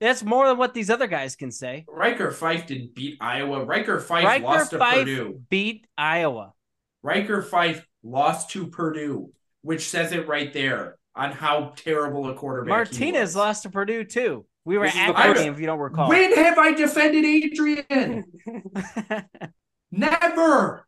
[0.00, 1.84] That's more than what these other guys can say.
[1.88, 3.64] Ryker Fyfe didn't beat Iowa.
[3.64, 5.42] Ryker Fyfe Ryker lost to Fyfe Purdue.
[5.50, 6.54] beat Iowa.
[7.02, 9.30] Ryker Fyfe lost to Purdue,
[9.62, 12.68] which says it right there on how terrible a quarterback.
[12.68, 13.36] he Martinez was.
[13.36, 14.46] lost to Purdue too.
[14.64, 16.08] We were This is at the that game, if you don't recall.
[16.08, 18.24] When have I defended Adrian?
[19.92, 20.86] Never.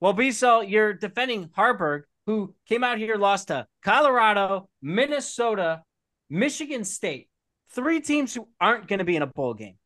[0.00, 5.82] well, Bissell, you're defending Haarberg, who came out here, lost to Colorado, Minnesota,
[6.28, 7.28] Michigan State.
[7.72, 9.76] Three teams who aren't going to be in a bowl game.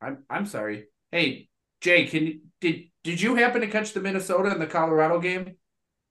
[0.00, 0.86] I'm I'm sorry.
[1.10, 1.48] Hey,
[1.80, 5.56] Jay, can you did did you happen to catch the Minnesota and the Colorado game?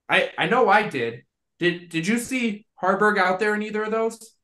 [0.08, 1.24] I I know I did.
[1.58, 4.34] Did did you see Haarberg out there in either of those?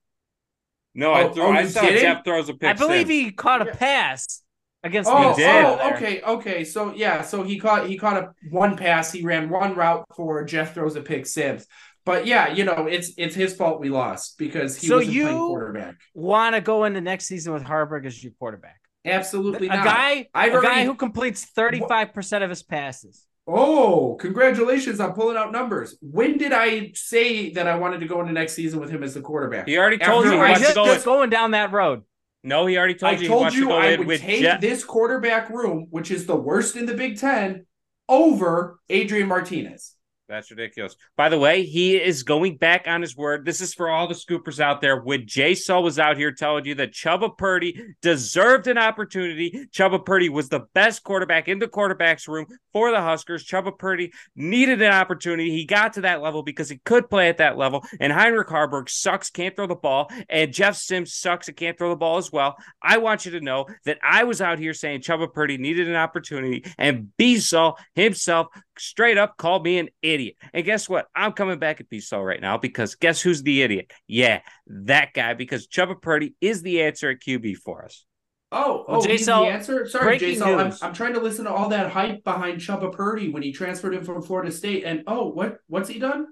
[0.94, 1.44] No, I Oh, threw.
[1.44, 2.02] oh, I saw did?
[2.02, 2.68] Jeff throws a pick.
[2.68, 3.10] I believe six.
[3.10, 3.72] he caught a Yeah.
[3.72, 4.42] pass
[4.82, 5.48] against Oh, He did.
[5.48, 6.64] Minnesota oh, okay, okay.
[6.64, 9.12] So yeah, so he caught he caught a one pass.
[9.12, 11.66] He ran one route for Jeff throws a pick six.
[12.04, 15.38] But yeah, you know it's it's his fault we lost because he So wasn't playing
[15.38, 15.94] quarterback.
[16.14, 18.80] Want to go into next season with Haarberg as your quarterback?
[19.04, 19.84] Absolutely a not.
[19.84, 23.26] guy, I've a guy who completes 35% of his passes.
[23.48, 25.96] Oh, congratulations on pulling out numbers.
[26.00, 29.14] When did I say that I wanted to go into next season with him as
[29.14, 29.66] the quarterback?
[29.66, 30.84] He already told After you I wants to just, go.
[30.84, 32.02] just With, going down that road.
[32.44, 34.42] no, he already told I you he told wants to you I would with take
[34.42, 34.60] Jeff.
[34.60, 37.66] this quarterback room, which is the worst in the Big Ten,
[38.08, 39.94] over Adrian Martinez.
[40.32, 40.96] That's ridiculous.
[41.14, 43.44] By the way, he is going back on his word.
[43.44, 44.98] This is for all the scoopers out there.
[44.98, 50.02] When Jay Saul was out here telling you that Chuba Purdy deserved an opportunity, Chuba
[50.04, 53.46] Purdy was the best quarterback in the quarterback's room for the Huskers.
[53.46, 55.50] Chuba Purdy needed an opportunity.
[55.50, 57.84] He got to that level because he could play at that level.
[58.00, 60.10] And Heinrich Haarberg sucks, can't throw the ball.
[60.30, 62.56] And Jeff Sims sucks and can't throw the ball as well.
[62.82, 65.96] I want you to know that I was out here saying Chuba Purdy needed an
[65.96, 68.46] opportunity, and B Saul himself
[68.78, 70.21] straight up called me an idiot.
[70.52, 71.06] And guess what?
[71.14, 73.92] I'm coming back at Saul right now because guess who's the idiot?
[74.06, 78.04] Yeah, that guy, because Chuba Purdy is the answer at QB for us.
[78.50, 79.88] Oh, oh Well, oh, he's Jason, the answer.
[79.88, 80.58] Sorry, breaking Jason.
[80.58, 80.72] I'm.
[80.82, 84.04] I'm trying to listen to all that hype behind Chuba Purdy when he transferred him
[84.04, 84.84] from Florida State.
[84.84, 86.26] And oh, what what's he done?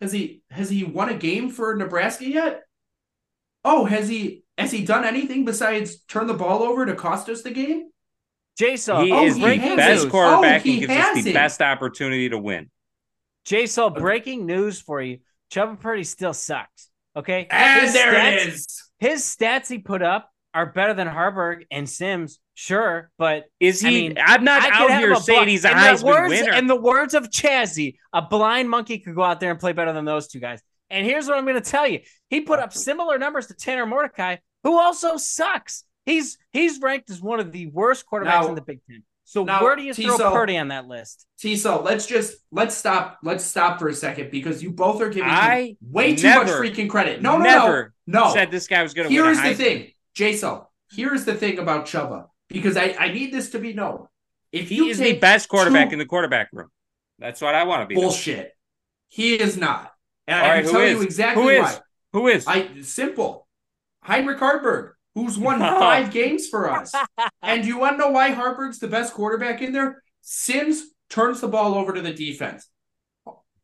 [0.00, 2.62] Has he has he won a game for Nebraska yet?
[3.64, 7.42] Oh, has he has he done anything besides turn the ball over to cost us
[7.42, 7.90] the game?
[8.56, 10.10] Jason, he oh, is he the best it.
[10.10, 11.34] quarterback Oh, he and gives us the it.
[11.34, 12.70] best opportunity to win.
[13.46, 15.18] Jason, breaking news for you.
[15.50, 16.90] Chuba Purdy still sucks.
[17.14, 17.46] Okay.
[17.50, 18.90] And His there stats- it is.
[18.98, 23.88] His stats he put up are better than Haarberg and Sims, sure, but Is he?
[23.88, 26.52] I mean, I'm not I out here saying he's a in Heisman words, winner.
[26.54, 29.92] In the words of Chazzy, a blind monkey could go out there and play better
[29.92, 30.62] than those two guys.
[30.88, 33.84] And here's what I'm going to tell you: he put up similar numbers to Tanner
[33.86, 35.84] Mordecai, who also sucks.
[36.06, 39.02] He's he's ranked as one of the worst quarterbacks Now- in the Big Ten.
[39.28, 41.26] So now, where do you throw Purdy on that list?
[41.42, 45.28] Tiso, let's just let's stop let's stop for a second because you both are giving
[45.28, 47.20] I way too much freaking credit.
[47.20, 48.32] No, no, never no, no.
[48.32, 49.34] said this guy was going to win.
[49.34, 50.60] Here the thing, Jason.
[50.92, 54.06] Here is the thing about Chuba because I, I need this to be known.
[54.52, 56.68] If He is the best quarterback two- in the quarterback room.
[57.18, 57.96] That's what I want to be.
[57.96, 58.52] bullshit,
[59.08, 59.90] he is not,
[60.28, 60.98] and All I right, can tell is?
[60.98, 61.62] you exactly Who is?
[61.62, 61.78] why.
[62.12, 62.46] Who is?
[62.46, 63.48] I simple,
[64.02, 66.94] Heinrich Haarberg, who's won five games for us,
[67.42, 70.00] and do you want to know why Haarberg's the best quarterback in there?
[70.20, 72.68] Sims turns the ball over to the defense.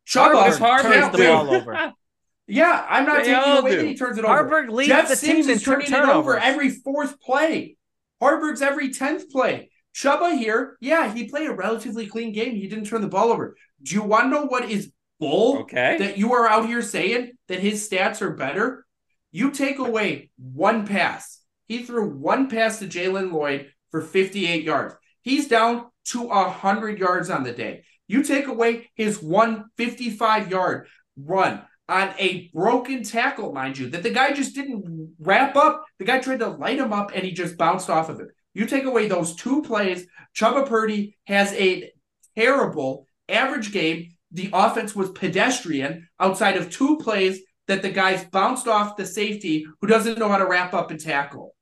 [0.07, 1.93] Haarberg turns the ball over.
[2.45, 3.77] Yeah, I'm not They taking away do.
[3.77, 4.33] that he turns it over.
[4.43, 7.77] Haarberg leads Jeff the Sims team is turning turn- it over every fourth play.
[8.21, 9.71] Haarberg's every tenth play.
[9.95, 12.53] Chuba here, yeah, he played a relatively clean game.
[12.53, 13.55] He didn't turn the ball over.
[13.81, 15.95] Do you want to know what is bull Okay.
[15.99, 18.85] that you are out here saying that his stats are better?
[19.31, 21.39] You take away one pass.
[21.73, 24.93] He threw one pass to Jaylen Lloyd for 58 yards.
[25.23, 27.83] He's down to 100 yards on the day.
[28.07, 30.85] You take away his 155 yard
[31.17, 35.83] run on a broken tackle, mind you, that the guy just didn't wrap up.
[35.97, 38.27] The guy tried to light him up and he just bounced off of it.
[38.53, 40.05] You take away those two plays,
[40.35, 41.91] Chuba Purdy has a
[42.37, 44.09] terrible average game.
[44.31, 49.65] The offense was pedestrian outside of two plays that the guys bounced off the safety
[49.81, 51.52] who doesn't know how to wrap up and tackle.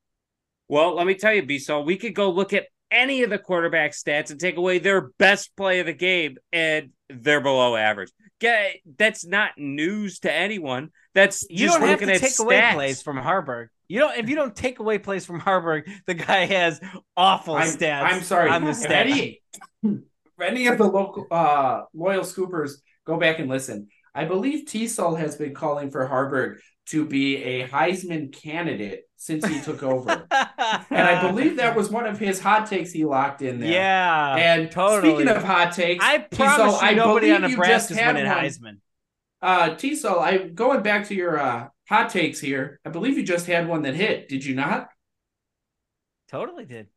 [0.71, 3.91] Well, let me tell you, Biso, we could go look at any of the quarterback
[3.91, 8.09] stats and take away their best play of the game, and they're below average.
[8.39, 10.91] Get that's not news to anyone.
[11.13, 13.67] That's You just don't have to at take away plays from Haarberg.
[13.89, 16.79] You don't if you don't take away plays from Haarberg, the guy has
[17.17, 18.03] awful I'm, stats.
[18.03, 18.49] I'm sorry.
[18.49, 19.41] on the If stat any,
[19.83, 20.01] if
[20.41, 23.89] any of the local uh, loyal scoopers go back and listen.
[24.15, 29.61] I believe T-Sol has been calling for Haarberg to be a Heisman candidate since he
[29.61, 30.09] took over.
[30.31, 33.71] and I believe that was one of his hot takes he locked in there.
[33.71, 35.13] yeah, And totally.
[35.13, 38.25] speaking of hot takes, I promise you, I nobody on Nebraska's winning.
[38.25, 38.77] Heisman.
[39.39, 42.79] Uh, Tiso, I going back to your uh, hot takes here.
[42.83, 44.27] I believe you just had one that hit.
[44.27, 44.89] Did you not?
[46.27, 46.87] Totally did.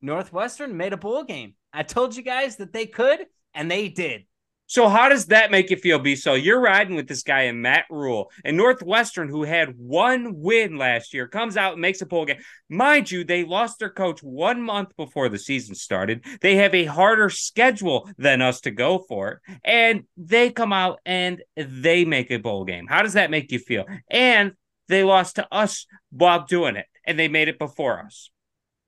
[0.00, 1.54] Northwestern made a bowl game.
[1.72, 4.24] I told you guys that they could, and they did.
[4.72, 6.16] So how does that make you feel, B?
[6.16, 10.78] So you're riding with this guy in Matt Rhule and Northwestern, who had one win
[10.78, 12.38] last year, comes out and makes a bowl game.
[12.70, 16.24] Mind you, they lost their coach one month before the season started.
[16.40, 21.42] They have a harder schedule than us to go for, and they come out and
[21.54, 22.86] they make a bowl game.
[22.88, 23.84] How does that make you feel?
[24.10, 24.52] And
[24.88, 28.30] they lost to us while doing it, and they made it before us.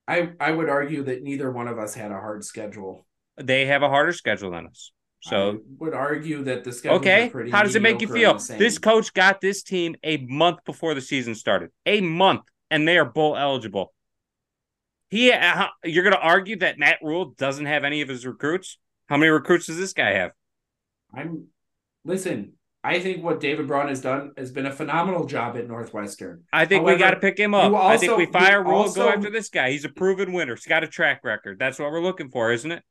[0.08, 3.06] I I would argue that neither one of us had a hard schedule.
[3.36, 4.90] They have a harder schedule than us.
[5.24, 6.98] So I would argue that the schedule.
[6.98, 8.34] okay, how does it make you feel?
[8.34, 12.98] This coach got this team a month before the season started, a month, and they
[12.98, 13.94] are bowl eligible.
[15.08, 18.76] He, uh, you're going to argue that Matt Rhule doesn't have any of his recruits.
[19.08, 20.32] How many recruits does this guy have?
[21.14, 21.46] I'm
[22.04, 22.52] listen.
[22.82, 26.42] I think what David Braun has done has been a phenomenal job at Northwestern.
[26.52, 27.72] I think However, we got to pick him up.
[27.72, 29.70] Also, I think we fire Rhule also, go after this guy.
[29.70, 30.54] He's a proven winner.
[30.54, 31.58] He's got a track record.
[31.58, 32.82] That's what we're looking for, isn't it?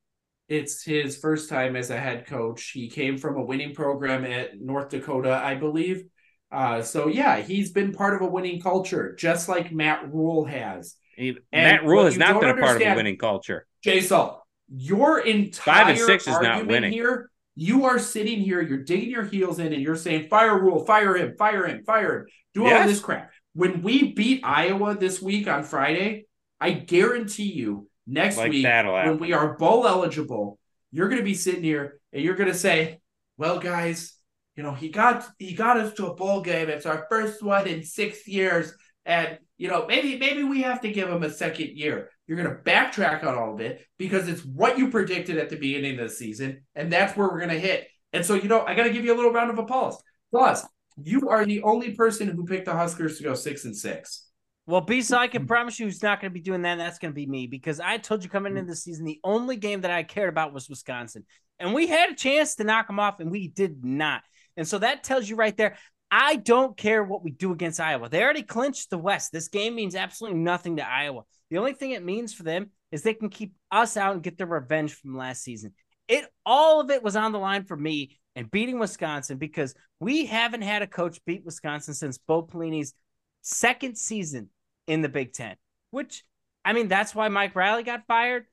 [0.53, 2.69] It's his first time as a head coach.
[2.69, 6.03] He came from a winning program at North Dakota, I believe.
[6.51, 10.95] Uh, so yeah, he's been part of a winning culture, just like Matt Rhule has.
[11.15, 13.65] He, Matt Rhule has not been a part of a winning culture.
[13.83, 14.29] Jason,
[14.69, 17.31] your entire five and six is not winning here.
[17.55, 21.17] You are sitting here, you're digging your heels in, and you're saying, "Fire Rhule, fire
[21.17, 22.81] him, fire him, fire him." Do yes.
[22.81, 23.31] all this crap.
[23.53, 26.27] When we beat Iowa this week on Friday,
[26.61, 30.59] I guarantee you next like week when we are bowl eligible,
[30.91, 32.99] you're going to be sitting here and you're going to say,
[33.37, 34.13] "Well, guys,
[34.55, 36.69] you know he got he got us to a bowl game.
[36.69, 38.73] It's our first one in six years,
[39.05, 42.49] and you know maybe maybe we have to give him a second year." You're going
[42.49, 46.07] to backtrack on all of it because it's what you predicted at the beginning of
[46.07, 47.87] the season, and that's where we're going to hit.
[48.13, 50.01] And so, you know, I got to give you a little round of applause.
[50.31, 50.65] Plus,
[51.03, 54.29] you are the only person who picked the Huskers to go six and six.
[54.65, 55.47] Well, B, so I can mm.
[55.47, 56.77] promise you who's not going to be doing that.
[56.77, 58.59] that's going to be me because I told you coming mm.
[58.59, 61.25] into the season, the only game that I cared about was Wisconsin.
[61.59, 64.21] And we had a chance to knock them off, and we did not.
[64.55, 65.77] And so that tells you right there,
[66.09, 68.07] I don't care what we do against Iowa.
[68.07, 69.31] They already clinched the West.
[69.31, 71.23] This game means absolutely nothing to Iowa.
[71.49, 74.37] The only thing it means for them is they can keep us out and get
[74.37, 75.73] their revenge from last season.
[76.07, 80.25] It all of it was on the line for me and beating Wisconsin because we
[80.25, 82.93] haven't had a coach beat Wisconsin since Bo Pelini's
[83.41, 84.49] second season
[84.87, 85.55] in the Big Ten,
[85.91, 86.23] which
[86.65, 88.45] I mean, that's why Mike Riley got fired.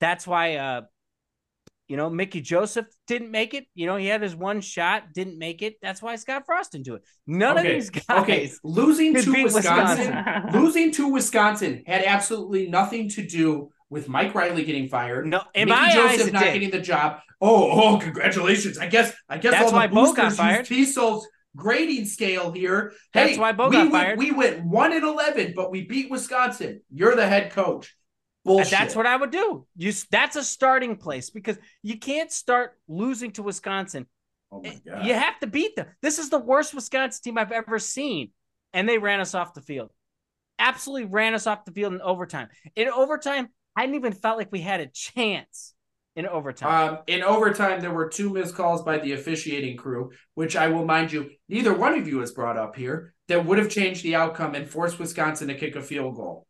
[0.00, 0.82] That's why, uh,
[1.86, 3.66] you know, Mickey Joseph didn't make it.
[3.74, 5.76] You know, he had his one shot, didn't make it.
[5.82, 7.02] That's why Scott Frost didn't do it.
[7.26, 7.68] None okay.
[7.68, 8.22] of these guys.
[8.22, 10.52] Okay, losing to Wisconsin, Wisconsin.
[10.52, 15.26] losing to Wisconsin had absolutely nothing to do with Mike Riley getting fired.
[15.26, 16.52] No, in Mickey my Joseph eyes, not did.
[16.54, 17.20] getting the job.
[17.40, 18.78] Oh, oh, congratulations!
[18.78, 20.66] I guess, I guess that's all why the boosters got fired.
[20.66, 22.92] T-Sul's grading scale here.
[23.12, 24.18] That's hey, why Bo we got went, fired.
[24.18, 26.82] We went one and eleven, but we beat Wisconsin.
[26.90, 27.94] You're the head coach.
[28.44, 28.70] Bullshit.
[28.70, 29.66] That's what I would do.
[29.76, 34.06] You that's a starting place because you can't start losing to Wisconsin.
[34.50, 35.06] Oh my eh, God.
[35.06, 35.86] You have to beat them.
[36.00, 38.30] This is the worst Wisconsin team I've ever seen.
[38.72, 39.90] And they ran us off the field.
[40.58, 42.48] Absolutely ran us off the field in overtime.
[42.76, 45.74] In overtime, I didn't even felt like we had a chance
[46.16, 46.90] in overtime?
[46.90, 50.84] Um, in overtime, there were two missed calls by the officiating crew, which I will
[50.84, 54.16] mind you, neither one of you has brought up here, that would have changed the
[54.16, 56.46] outcome and forced Wisconsin to kick a field goal.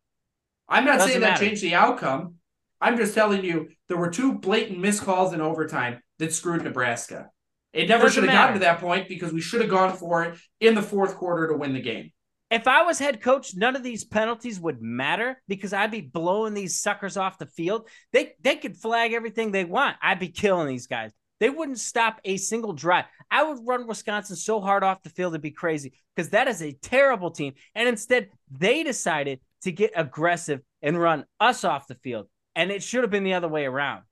[0.69, 1.45] I'm not Doesn't saying that matter.
[1.47, 2.35] changed the outcome.
[2.81, 7.31] I'm just telling you there were two blatant missed calls in overtime that screwed Nebraska.
[7.73, 10.39] It never should have gotten to that point because we should have gone for it
[10.61, 12.13] in the fourth quarter to win the game.
[12.51, 16.55] If I was head coach, none of these penalties would matter because I'd be blowing
[16.55, 17.89] these suckers off the field.
[18.13, 19.97] They they could flag everything they want.
[20.01, 21.13] I'd be killing these guys.
[21.41, 23.05] They wouldn't stop a single drive.
[23.31, 26.63] I would run Wisconsin so hard off the field it'd be crazy because that is
[26.63, 27.53] a terrible team.
[27.75, 32.27] And instead, they decided to get aggressive and run us off the field.
[32.57, 34.03] And it should have been the other way around.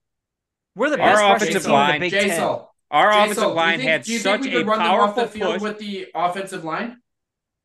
[0.77, 2.01] We're the best our offensive line.
[2.01, 2.59] Big Ten.
[2.89, 6.99] Our offensive line think, had such a powerful push with the offensive line.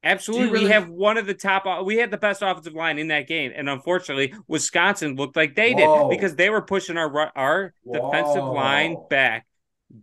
[0.03, 0.65] Absolutely, really...
[0.65, 1.85] we have one of the top.
[1.85, 5.73] We had the best offensive line in that game, and unfortunately, Wisconsin looked like they
[5.73, 6.09] Whoa.
[6.09, 8.09] did because they were pushing our our Whoa.
[8.09, 9.45] defensive line back,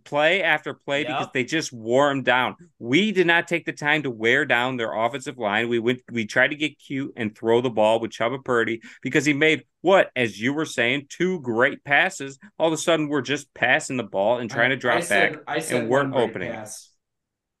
[0.05, 1.07] play after play, yep.
[1.07, 2.55] because they just wore them down.
[2.79, 5.67] We did not take the time to wear down their offensive line.
[5.67, 9.25] We went, we tried to get cute and throw the ball with Chubba Purdy because
[9.25, 12.39] he made what, as you were saying, two great passes.
[12.57, 15.45] All of a sudden, we're just passing the ball and trying to drop I said,
[15.45, 16.53] back, and weren't opening.
[16.53, 16.89] Pass.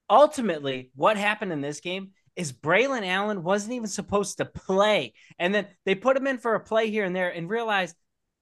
[0.09, 5.13] Ultimately, what happened in this game is Braelon Allen wasn't even supposed to play.
[5.37, 7.97] And then they put him in for a play here and there and realized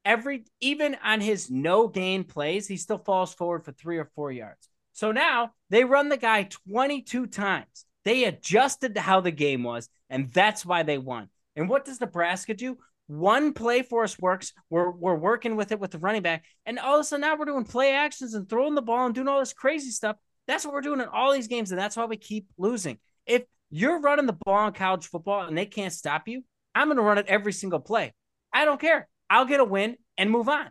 [0.05, 4.31] every even on his no gain plays, he still falls forward for three or four
[4.31, 4.69] yards.
[4.93, 7.85] So now they run the guy 22 times.
[8.05, 11.29] They adjusted to how the game was, and that's why they won.
[11.55, 12.77] And what does Nebraska do?
[13.07, 14.53] One play for us works.
[14.69, 17.35] We're we're working with it with the running back, and all of a sudden now
[17.35, 20.17] we're doing play actions and throwing the ball and doing all this crazy stuff.
[20.45, 22.99] That's what we're doing in all these games, and that's why we keep losing.
[23.25, 26.43] If you're running the ball in college football and they can't stop you,
[26.73, 28.13] I'm going to run it every single play.
[28.53, 29.07] I don't care.
[29.29, 30.69] I'll get a win and move on.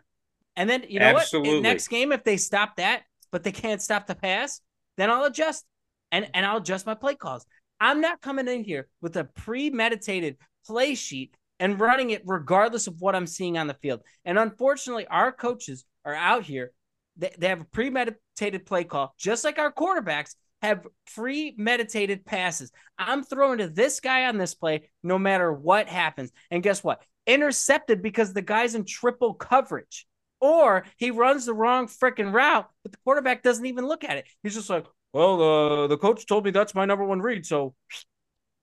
[0.55, 1.49] And then you know Absolutely.
[1.49, 1.57] what?
[1.57, 4.61] In next game, if they stop that, but they can't stop the pass,
[4.97, 5.65] then I'll adjust
[6.11, 7.45] and and I'll adjust my play calls.
[7.79, 12.95] I'm not coming in here with a premeditated play sheet and running it regardless of
[12.99, 14.01] what I'm seeing on the field.
[14.25, 16.71] And unfortunately, our coaches are out here.
[17.17, 22.71] They, they have a premeditated play call, just like our quarterbacks have premeditated passes.
[22.97, 26.31] I'm throwing to this guy on this play no matter what happens.
[26.49, 27.01] And guess what?
[27.25, 30.07] Intercepted because the guy's in triple coverage.
[30.39, 34.25] Or he runs the wrong freaking route, but the quarterback doesn't even look at it.
[34.43, 37.43] He's just like, well, uh, the coach told me that's my number one read.
[37.43, 37.73] So,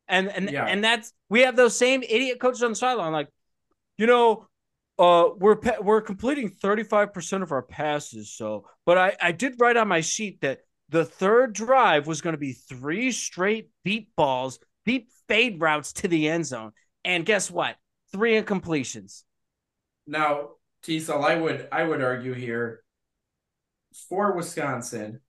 [0.07, 0.67] and and Yeah.
[0.67, 3.29] and that's we have those same idiot coaches on the sideline, like,
[3.99, 4.47] you know,
[5.01, 8.33] uh, we're we're completing thirty five percent of our passes.
[8.33, 12.35] So, but I I did write on my sheet that the third drive was going
[12.35, 16.73] to be three straight deep balls, deep fade routes to the end zone,
[17.05, 17.77] and guess what?
[18.13, 19.25] Three incompletions.
[20.07, 20.51] Now,
[20.83, 22.83] T-Sul, I would I would argue here
[24.09, 25.21] for Wisconsin,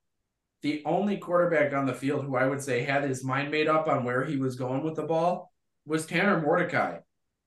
[0.62, 3.88] the only quarterback on the field who I would say had his mind made up
[3.88, 5.52] on where he was going with the ball
[5.86, 6.98] was Tanner Mordecai.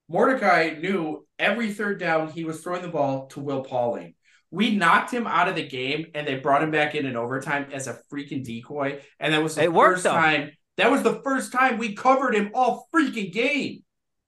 [0.09, 4.14] Mordecai knew every third down he was throwing the ball to Will Pauling.
[4.51, 7.66] We knocked him out of the game and they brought him back in in overtime
[7.72, 9.01] as a freaking decoy.
[9.20, 10.12] And that was the It worked, first though.
[10.12, 10.53] time.
[10.78, 13.82] That was the first time we covered him all freaking game.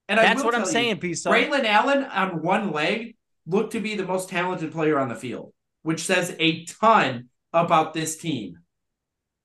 [0.09, 1.25] And That's will what I'm you, saying, Piece.
[1.25, 3.17] Braelon Allen on one leg
[3.47, 5.53] looked to be the most talented player on the field,
[5.83, 8.59] which says a ton about this team.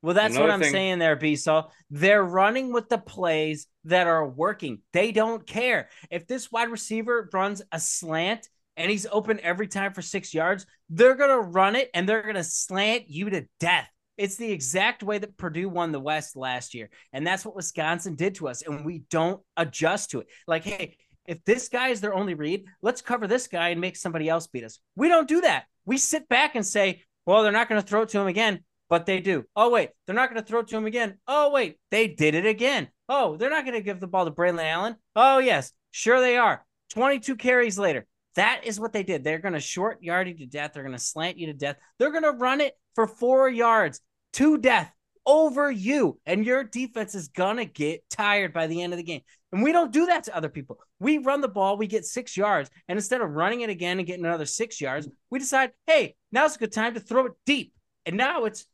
[0.02, 1.72] Well, that's what I'm thing- saying there, B-Sul.
[1.90, 4.82] They're running with the plays that are working.
[4.94, 5.90] They don't care.
[6.12, 8.48] If this wide receiver runs a slant
[8.78, 12.22] and he's open every time for six yards, they're going to run it and they're
[12.22, 13.90] going to slant you to death.
[14.18, 16.90] It's the exact way that Purdue won the West last year.
[17.12, 18.62] And that's what Wisconsin did to us.
[18.62, 20.28] And we don't adjust to it.
[20.48, 20.96] Like, hey,
[21.26, 24.48] if this guy is their only read, let's cover this guy and make somebody else
[24.48, 24.80] beat us.
[24.96, 25.66] We don't do that.
[25.86, 28.64] We sit back and say, well, they're not going to throw it to him again,
[28.90, 29.46] but they do.
[29.56, 31.18] Oh, wait, they're not going to throw it to him again.
[31.28, 32.90] Oh, wait, they did it again.
[33.10, 34.96] Oh, they're not going to give the ball to Braelon Allen.
[35.16, 36.64] Oh, yes, sure they are.
[36.92, 38.06] 22 carries later.
[38.36, 39.24] That is what they did.
[39.24, 40.72] They're going to short yard you to death.
[40.74, 41.78] They're going to slant you to death.
[42.00, 44.02] They're going to run it for four yards
[44.34, 44.92] to death
[45.26, 46.20] over you.
[46.26, 49.22] And your defense is going to get tired by the end of the game.
[49.52, 50.80] And we don't do that to other people.
[51.00, 52.70] We run the ball, we get six yards.
[52.88, 56.56] And instead of running it again and getting another six yards, we decide, hey, now's
[56.56, 57.74] a good time to throw it deep.
[58.06, 58.66] And now it's,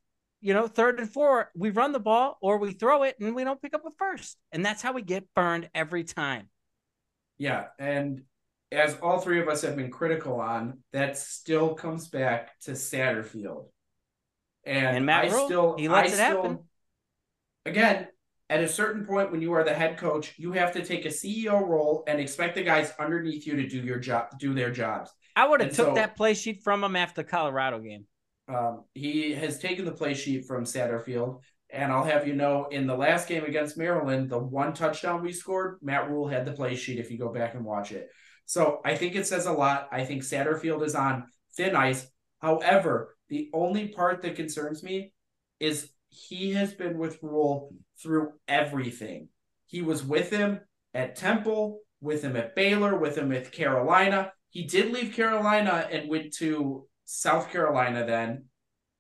[0.42, 1.52] you know, third and four.
[1.56, 4.38] We run the ball or we throw it and we don't pick up a first.
[4.52, 6.50] And that's how we get burned every time.
[7.38, 8.22] Yeah, and
[8.72, 13.66] as all three of us have been critical on, that still comes back to Satterfield.
[14.64, 16.60] And, And Matt I Rhule, still, he lets I it still, happen.
[17.66, 18.08] Again,
[18.50, 21.10] at a certain point when you are the head coach, you have to take a
[21.10, 25.12] CEO role and expect the guys underneath you to do your job, do their jobs.
[25.36, 28.06] I would have And took so- that play sheet from him after the Colorado game.
[28.48, 32.86] Um, he has taken the play sheet from Satterfield, and I'll have you know, in
[32.86, 36.76] the last game against Maryland, the one touchdown we scored, Matt Rhule had the play
[36.76, 37.00] sheet.
[37.00, 38.10] If you go back and watch it,
[38.52, 39.88] so I think it says a lot.
[39.94, 41.24] I think Satterfield is on
[41.56, 42.06] thin ice.
[42.40, 45.14] However, the only part that concerns me
[45.62, 47.74] is he has been with Rhule
[48.04, 49.30] through everything.
[49.68, 50.60] He was with him
[50.94, 54.34] at Temple, with him at Baylor, with him at Carolina.
[54.50, 58.48] He did leave Carolina and went to South Carolina then.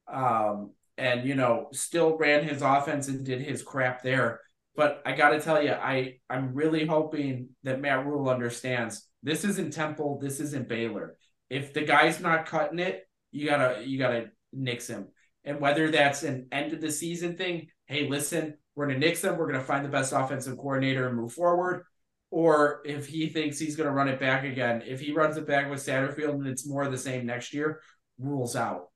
[0.08, 4.39] Um, and you know, still ran his offense and did his crap there.
[4.78, 9.74] But I gotta tell you, I I'm really hoping that Matt Rhule understands this isn't
[9.74, 11.16] Temple, this isn't Baylor.
[11.50, 15.08] If the guy's not cutting it, you gotta you gotta nix him.
[15.44, 19.38] And whether that's an end of the season thing, hey, listen, we're gonna nix him,
[19.38, 21.86] we're gonna find the best offensive coordinator and move forward.
[22.30, 25.70] Or if he thinks he's gonna run it back again, if he runs it back
[25.70, 27.82] with Satterfield and it's more of the same next year,
[28.18, 28.90] Rhule's out.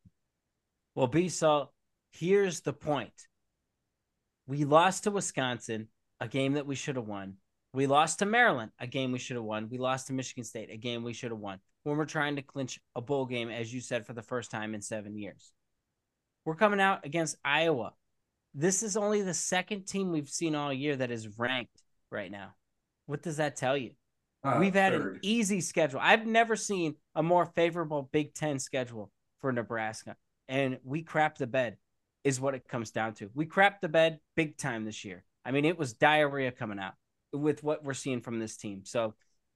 [0.93, 1.73] Well, B-Sul,
[2.11, 3.11] here's the point.
[4.47, 5.89] We lost to Wisconsin,
[6.21, 7.35] a game that we should have won.
[7.75, 9.67] We lost to Maryland, a game we should have won.
[9.69, 11.59] We lost to Michigan State, a game we should have won.
[11.83, 14.73] When we're trying to clinch a bowl game, as you said, for the first time
[14.73, 15.51] in seven years.
[16.45, 17.91] We're coming out against Iowa.
[18.53, 22.55] This is only the second team we've seen all year that is ranked right now.
[23.07, 23.91] What does that tell you?
[24.41, 25.99] Uh, We've had an easy schedule.
[26.01, 29.11] I've never seen a more favorable Big Ten schedule
[29.41, 30.15] for Nebraska,
[30.47, 31.75] and we crap the bed.
[32.23, 33.29] is what it comes down to.
[33.33, 35.25] We crapped the bed big time this year.
[35.43, 36.93] I mean, it was diarrhea coming out
[37.37, 38.81] with what we're seeing from this team.
[38.85, 39.13] So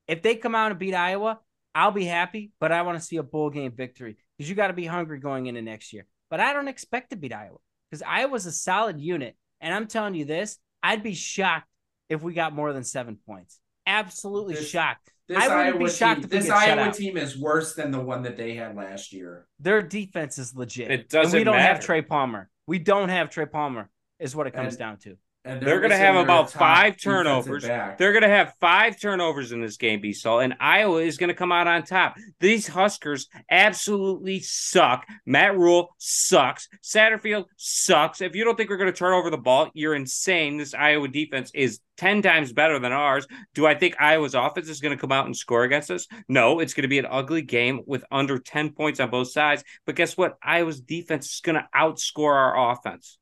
[0.07, 1.39] if they come out and beat Iowa,
[1.75, 4.67] I'll be happy, but I want to see a bowl game victory because you got
[4.67, 6.05] to be hungry going into next year.
[6.29, 7.57] But I don't expect to beat Iowa
[7.89, 9.35] because Iowa's a solid unit.
[9.61, 11.67] And I'm telling you this, I'd be shocked
[12.09, 13.59] if we got more than seven points.
[13.85, 15.11] Absolutely This- shocked.
[15.27, 16.93] This I wouldn't Iowa be shocked team, if we this get shut Iowa out.
[16.95, 19.45] team is worse than the one that they had last year.
[19.59, 20.89] Their defense is legit.
[20.89, 21.79] It doesn't we don't have.
[21.81, 22.49] Trey Palmer.
[22.65, 25.17] We don't have Trey Palmer, is what it comes And- down to.
[25.45, 27.63] And They're gonna have about five turnovers.
[27.63, 31.33] They're going to have five turnovers in this game, B-Sul, and Iowa is going to
[31.33, 32.17] come out on top.
[32.41, 35.05] These Huskers absolutely suck.
[35.25, 36.67] Matt Rhule sucks.
[36.83, 38.21] Satterfield sucks.
[38.21, 40.57] If you don't think we're going to turn over the ball, you're insane.
[40.57, 43.27] This Iowa defense is 10 times better than ours.
[43.53, 46.07] Do I think Iowa's offense is going to come out and score against us?
[46.27, 49.63] No, it's going to be an ugly game with under 10 points on both sides.
[49.85, 50.37] But guess what?
[50.43, 53.18] Iowa's defense is going to outscore our offense.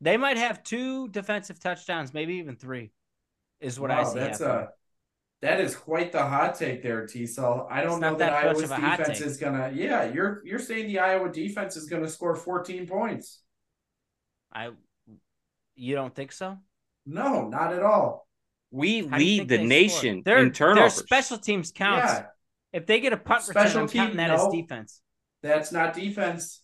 [0.00, 2.92] They might have two defensive touchdowns, maybe even three,
[3.60, 4.18] is what I Wow, see.
[4.20, 4.66] That's happening.
[4.66, 4.68] a
[5.40, 7.68] that is quite the hot take there, T-Sul.
[7.70, 9.70] I don't know that, that Iowa's of a hot defense is gonna.
[9.74, 13.40] Yeah, you're you're saying the Iowa defense is gonna score 14 points.
[14.52, 14.70] I
[15.76, 16.58] you don't think so?
[17.06, 18.26] No, not at all.
[18.70, 20.34] We How lead the nation score?
[20.34, 20.96] Their, in turnovers.
[20.96, 22.12] Their special teams counts.
[22.12, 22.26] Yeah,
[22.72, 24.50] If they get a punt return, Special I'm counting that as no.
[24.50, 25.00] defense.
[25.42, 26.62] that's not defense.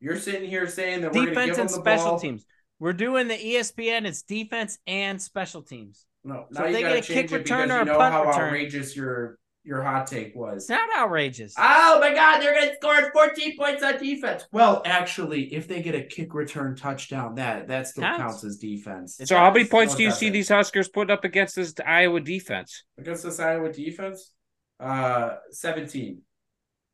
[0.00, 2.18] You're sitting here saying that we're gonna Defense give them and the special ball.
[2.20, 2.46] teams.
[2.80, 4.04] We're doing the ESPN.
[4.06, 6.06] It's defense and special teams.
[6.24, 7.84] No, So now if you gotta get a kick change it return because or you
[7.86, 10.64] know how return- outrageous your your hot take was.
[10.64, 11.54] It's not outrageous.
[11.56, 14.44] Oh my God, they're going to score 14 points on defense.
[14.52, 18.20] Well, actually, if they get a kick return touchdown, that that still Counts.
[18.20, 19.18] counts, as defense.
[19.20, 20.32] It So how many points No, do you see doesn't.
[20.34, 22.84] these Huskers put up against this Iowa defense?
[22.98, 24.32] Against this Iowa defense,
[24.80, 26.20] uh, 17.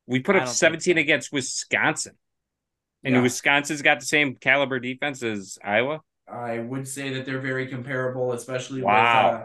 [0.07, 0.99] We put up 17 so.
[1.01, 2.13] against Wisconsin.
[3.03, 3.21] And Yeah.
[3.21, 6.01] Wisconsin's got the same caliber defense as Iowa.
[6.27, 9.31] I would say that they're very comparable, especially Wow.
[9.31, 9.41] with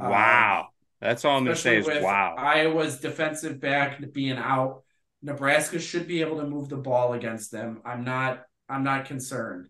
[0.00, 0.68] uh, uh, wow.
[1.00, 2.36] That's all I'm going to say is with wow.
[2.38, 4.82] Iowa's defensive back being out.
[5.22, 7.80] Nebraska should be able to move the ball against them.
[7.84, 8.42] I'm not.
[8.68, 9.68] I'm not concerned.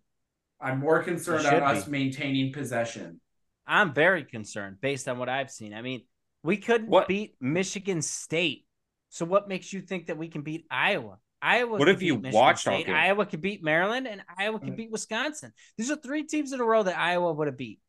[0.60, 1.90] I'm more concerned should on us be.
[1.92, 3.20] maintaining possession.
[3.66, 5.72] I'm very concerned based on what I've seen.
[5.74, 6.02] I mean,
[6.42, 8.66] we couldn't What- beat Michigan State.
[9.08, 11.18] So what makes you think that we can beat Iowa?
[11.42, 11.76] Iowa.
[11.76, 12.86] What if you beat Michigan watched all State.
[12.86, 12.94] game?
[12.94, 15.52] Iowa could beat Maryland, and Iowa could beat Wisconsin.
[15.76, 17.80] These are three teams in a row that Iowa would have beat.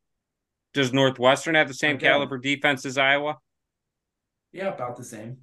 [0.72, 2.10] Does Northwestern have the same Again.
[2.12, 3.38] caliber defense as Iowa?
[4.52, 5.38] Yeah, about the same.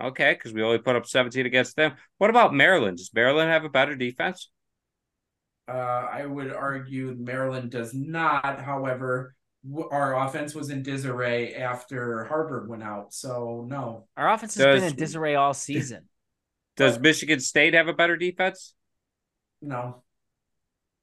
[0.00, 1.92] Okay, because we only put up 17 against them.
[2.18, 2.96] What about Maryland?
[2.98, 4.50] Does Maryland have a better defense?
[5.68, 8.60] Uh, I would argue Maryland does not.
[8.60, 9.34] However,
[9.90, 13.12] our offense was in disarray after Haarberg went out.
[13.12, 16.08] So no, Our offense has Does- been in disarray all season.
[16.80, 18.74] Does But- Michigan State have a better defense?
[19.60, 20.02] no.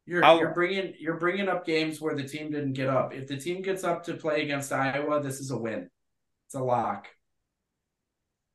[0.09, 3.13] You're How- you're bringing you're bringing up games where the team didn't get up.
[3.13, 5.89] If the team gets up to play against Iowa, this is a win.
[6.45, 7.09] It's a lock.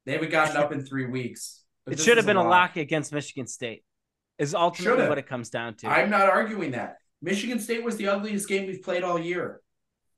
[0.06, 1.62] They haven't gotten up in three weeks.
[1.86, 3.84] it should have is been a lock against Michigan State.
[4.38, 5.08] Is ultimately Should've.
[5.10, 5.88] what it comes down to.
[5.88, 6.96] I'm not arguing that.
[7.20, 9.60] Michigan State was the ugliest game we've played all year.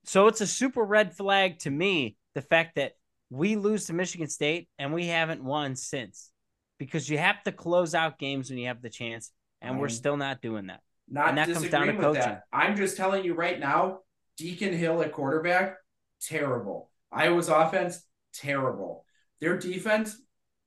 [0.05, 2.93] So it's a super red flag to me the fact that
[3.29, 6.31] we lose to Michigan State and we haven't won since.
[6.79, 10.17] Because you have to close out games when you have the chance, and we're still
[10.17, 10.81] not doing that.
[11.09, 12.23] Not And that comes down to with coaching.
[12.23, 12.43] that.
[12.53, 14.01] I'm just telling you right now,
[14.37, 15.77] Deacon Hill at quarterback,
[16.21, 16.91] terrible.
[17.13, 19.05] Iowa's offense, terrible.
[19.41, 20.17] Their defense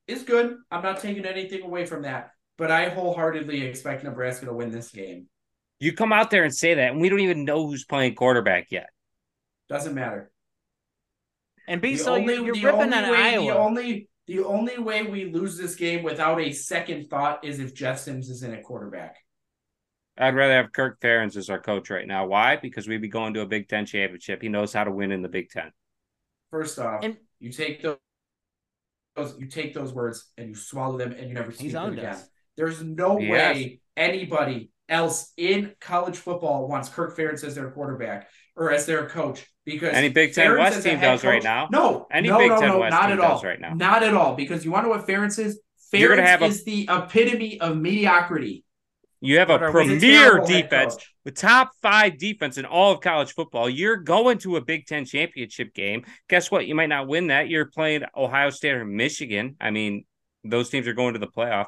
[0.06, 0.56] is good.
[0.70, 4.90] I'm not taking anything away from that, but I wholeheartedly expect Nebraska to win this
[4.90, 5.26] game.
[5.80, 8.68] You come out there and say that, and we don't even know who's playing quarterback
[8.70, 8.88] yet.
[9.68, 10.30] Doesn't matter.
[11.68, 13.44] And be so only, you're, you're the ripping only on way, Iowa.
[13.44, 17.74] The only, the only way we lose this game without a second thought is if
[17.74, 19.16] Jeff Sims is in a quarterback.
[20.18, 22.26] I'd rather have Kirk Ferentz as our coach right now.
[22.26, 22.56] Why?
[22.56, 24.42] Because we'd be going to a Big Ten championship.
[24.42, 25.72] He knows how to win in the Big Ten.
[26.50, 27.96] First off, And- you take those,
[29.16, 32.06] those you take those words and you swallow them and you never speak them again.
[32.06, 32.28] us.
[32.56, 33.54] There's no Yes.
[33.56, 39.06] way anybody else in college football wants Kirk Ferentz as their quarterback or as their
[39.08, 41.68] coach because Any Big Ten Ferentz West team does right now.
[41.70, 43.36] No, Any no, Big no, Ten no, West not team at all.
[43.36, 43.74] does right now.
[43.74, 45.60] Not at all because you want to know what Ferentz is?
[45.92, 48.64] Ferentz have a- is the epitome of mediocrity.
[49.20, 51.14] You have a But are we- He's a premier defense, coach.
[51.24, 53.68] the top five defense in all of college football.
[53.68, 56.04] You're going to a Big Ten championship game.
[56.28, 56.66] Guess what?
[56.66, 57.48] You might not win that.
[57.48, 59.56] You're playing Ohio State or Michigan.
[59.60, 60.04] I mean,
[60.44, 61.66] those teams are going to the playoff.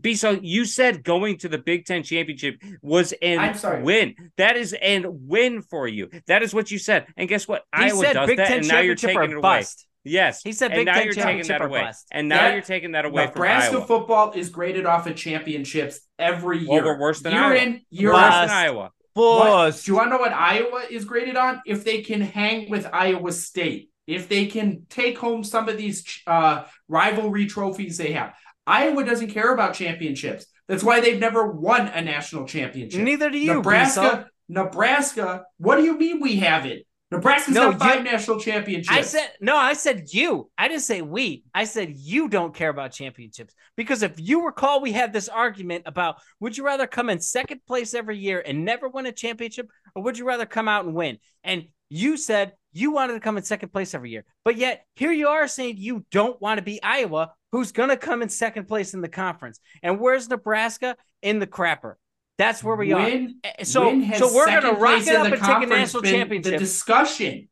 [0.00, 3.82] B you said going to the Big Ten championship was an I'm sorry.
[3.82, 4.14] win.
[4.36, 6.08] That is an win for you.
[6.26, 7.06] That is what you said.
[7.16, 7.62] And guess what?
[7.76, 9.58] He Iowa said does Big that, Ten and now you're championship taking it away.
[9.58, 9.86] bust.
[10.04, 10.42] Yes.
[10.42, 11.82] He said and Big now Ten you're taking championship that or away.
[11.82, 12.06] bust.
[12.10, 13.86] And now That- you're taking that away Nebraska from Iowa.
[13.86, 16.84] football is graded off of championships every Well, year.
[16.84, 17.56] we're worse than year Iowa.
[17.56, 18.30] in, year Worse out.
[18.30, 18.54] than Bust.
[18.54, 18.90] Iowa.
[19.14, 19.84] What- Bust.
[19.86, 21.60] do you want to know what Iowa is graded on?
[21.66, 26.02] If they can hang with Iowa State, if they can take home some of these
[26.26, 28.34] uh, rivalry trophies they have.
[28.66, 30.46] Iowa doesn't care about championships.
[30.68, 33.00] That's why they've never won a national championship.
[33.02, 34.30] Neither do you, Nebraska, Nebraska.
[34.48, 35.44] Nebraska.
[35.58, 36.86] What do you mean we have it?
[37.10, 38.96] Nebraska's No, got five you- national championships.
[38.96, 39.54] I said no.
[39.56, 40.50] I said you.
[40.56, 41.44] I didn't say we.
[41.54, 45.82] I said you don't care about championships because if you recall, we had this argument
[45.84, 49.68] about would you rather come in second place every year and never win a championship,
[49.94, 51.18] or would you rather come out and win?
[51.44, 55.12] And you said you wanted to come in second place every year, but yet here
[55.12, 58.66] you are saying you don't want to be Iowa, who's going to come in second
[58.66, 59.60] place in the conference.
[59.82, 61.94] And where's Nebraska in the crapper?
[62.38, 63.02] That's where we are.
[63.02, 65.46] When- Eh, So, so we're going to rock it in up the and take a
[65.46, 66.52] conference national championship.
[66.52, 67.48] The discussion.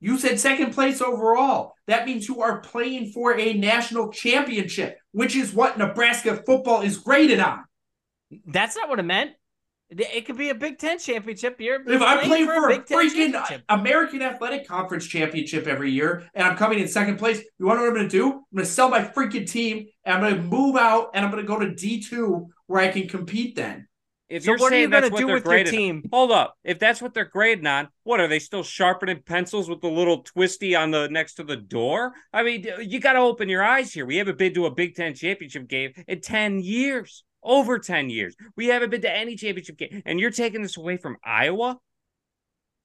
[0.00, 1.74] You said second place overall.
[1.86, 6.98] That means you are playing for a national championship, which is what Nebraska football is
[6.98, 7.64] graded on.
[8.46, 9.32] That's not what it meant.
[9.90, 11.60] It it could be a Big Ten championship.
[11.60, 13.62] You're If I'm playing for a Big Ten freaking.
[13.68, 17.84] American Athletic Conference championship every year, and I'm coming in second place, you want to
[17.84, 18.26] know what I'm going to do?
[18.26, 21.30] I'm going to sell my freaking team, and I'm going to move out, and I'm
[21.30, 23.86] going to go to D2 where I can compete then.
[24.28, 26.02] If So you're what are you that's gonna what do they're with your graded, team?
[26.12, 26.54] hold up.
[26.62, 30.22] If that's what they're grading on, what are they still sharpening pencils with the little
[30.22, 32.12] twisty on the next to the door?
[32.32, 34.04] I mean, you got to open your eyes here.
[34.04, 38.34] We haven't been to a Big Ten championship game in ten years, over ten years.
[38.56, 41.78] We haven't been to any championship game, and you're taking this away from Iowa.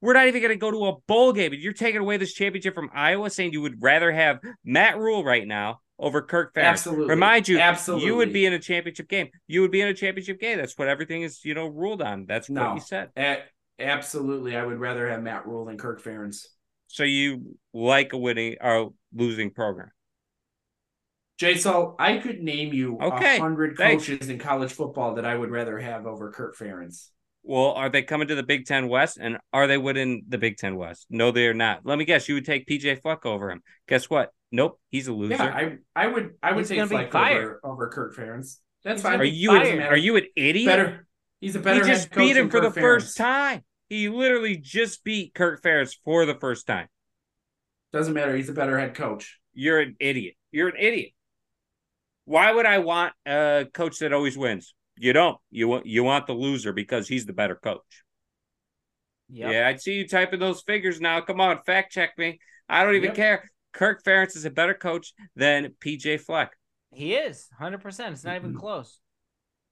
[0.02, 2.34] We're not even going to go to a bowl game, and you're taking away this
[2.34, 6.64] championship from Iowa, saying you would rather have Matt Rhule right now over Kirk Ferentz.
[6.66, 7.08] Absolutely.
[7.10, 8.08] Remind you, Absolutely.
[8.08, 9.30] you would be in a championship game.
[9.48, 10.58] You would be in a championship game.
[10.58, 12.26] That's what everything is, you know, ruled on.
[12.26, 12.66] That's No.
[12.66, 13.12] what you said.
[13.16, 13.44] A-
[13.80, 14.58] absolutely.
[14.58, 16.48] I would rather have Matt Rhule than Kirk Ferentz.
[16.88, 19.92] So you like a winning or losing program.
[21.44, 24.08] Jay, so I could name you a Okay, hundred thanks.
[24.08, 27.10] coaches in college football that I would rather have over Kirk Ferentz.
[27.44, 30.58] Well, are they coming to the Big Ten West and are they winning the Big
[30.58, 31.08] Ten West?
[31.10, 31.82] No, they're not.
[31.86, 33.62] Let me guess, you would take PJ Fleck over him.
[33.88, 34.30] Guess what?
[34.52, 35.36] Nope, he's a loser.
[35.36, 38.60] Yeah, I I would I would He's take gonna be Fleck over, over Kirk Ferentz.
[38.84, 39.20] That's He's fine.
[39.20, 39.80] are you fired.
[39.80, 40.68] an, are you an idiot?
[40.68, 41.08] better?
[41.42, 41.84] He's a he better.
[41.84, 43.64] just head coach He just beat him than for the Kirk first time.
[43.90, 46.88] He literally just beat Kirk Ferentz for the first time.
[47.92, 48.36] Doesn't matter.
[48.36, 49.40] He's a better head coach.
[49.54, 50.36] You're an idiot.
[50.52, 51.13] You're an idiot.
[52.26, 54.74] Why would I want a coach that always wins?
[54.98, 55.38] You don't.
[55.52, 58.04] You want you want the loser because he's the better coach.
[59.30, 59.52] Yep.
[59.52, 61.22] Yeah, I see you typing those figures now.
[61.22, 62.40] Come on, fact check me.
[62.70, 63.16] I don't even Yep.
[63.16, 63.52] care.
[63.74, 66.56] Kirk Ferentz is a better coach than PJ Fleck.
[66.92, 68.14] He is 100%.
[68.14, 69.00] It's not even close.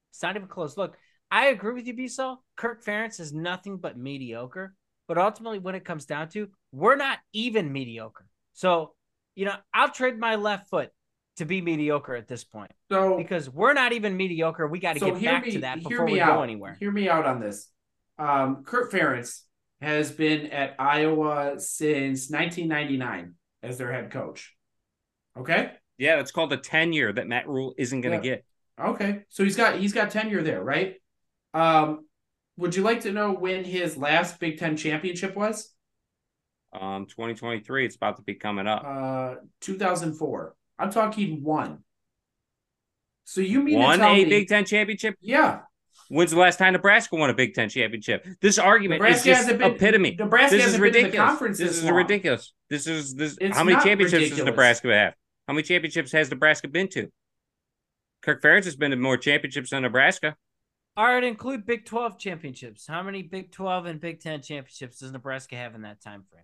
[0.10, 0.76] It's not even close.
[0.76, 0.98] Look,
[1.30, 2.38] I agree with you, Biso.
[2.56, 4.74] Kirk Ferentz is nothing but mediocre.
[5.08, 8.26] But ultimately, when it comes down to, we're not even mediocre.
[8.54, 8.96] So,
[9.36, 10.90] you know, I'll trade my left foot
[11.38, 14.68] to be mediocre at this point So because we're not even mediocre.
[14.68, 16.36] We got to so get hear back me, to that hear before me we out.
[16.36, 16.76] go anywhere.
[16.80, 17.70] Hear me out on this.
[18.20, 19.42] Um, Kirk Ferentz
[19.82, 24.56] has been at Iowa since 1999 as their head coach.
[25.38, 25.72] Okay.
[25.98, 28.44] Yeah, that's called a tenure that Matt Rhule isn't going to get.
[28.80, 29.22] Okay.
[29.30, 30.96] So he's got he's got tenure there, right?
[31.54, 32.06] Um,
[32.58, 35.74] would you like to know when his last Big Ten championship was?
[36.74, 38.84] Um, 2023, it's about to be coming up.
[38.86, 40.56] Uh, 2004.
[40.82, 41.80] I'm talking one.
[43.26, 44.26] So you mean Won a me?
[44.26, 45.16] Big Ten championship.
[45.22, 45.62] yeah,
[46.10, 48.26] When's the last time Nebraska won a Big Ten championship?
[48.42, 50.16] This argument Nebraska is just hasn't been epitome.
[50.20, 51.30] Nebraska This is hasn't been in the ridiculous.
[51.30, 51.94] conference This this is long.
[51.94, 52.54] ridiculous.
[52.70, 53.38] This is this.
[53.40, 54.44] It's how many not championships does.
[54.44, 55.14] Nebraska have?
[55.48, 57.10] How many championships has Nebraska been to?
[58.22, 60.36] Kirk Ferentz has been to more championships than Nebraska.
[60.98, 62.86] All right, include Big 12 championships.
[62.86, 66.44] How many Big 12 and Big 10 championships does Nebraska have in that time frame?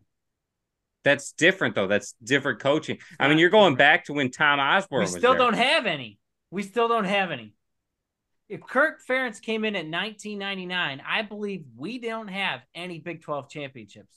[1.07, 1.87] That's different though.
[1.87, 2.97] That's different coaching.
[3.17, 3.77] I mean, you're going different.
[3.77, 5.39] back to when Tom Osborne We was still there.
[5.39, 6.19] don't have any.
[6.51, 7.53] We still don't have any.
[8.49, 13.49] If Kirk Ferentz came in at 1999, I believe we don't have any Big 12
[13.49, 14.13] championships.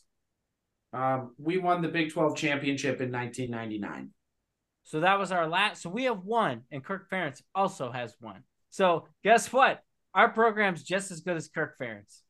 [0.93, 4.11] Um, we won the Big 12 championship in 1999.
[4.83, 5.83] So that was our last.
[5.83, 8.43] So we have one, and Kirk Ferentz also has one.
[8.71, 9.81] So guess what?
[10.13, 12.23] Our program's just as good as Kirk Ferentz.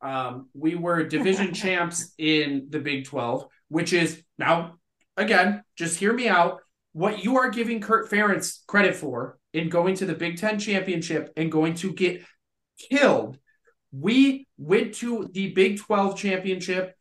[0.00, 4.74] Um, we were division champs in the Big 12, which is now,
[5.16, 6.60] again, just hear me out.
[6.92, 11.32] What you are giving Kirk Ferentz credit for in going to the Big Ten championship
[11.36, 12.24] and going to get
[12.78, 13.38] killed,
[13.92, 16.94] we went to the Big 12 championship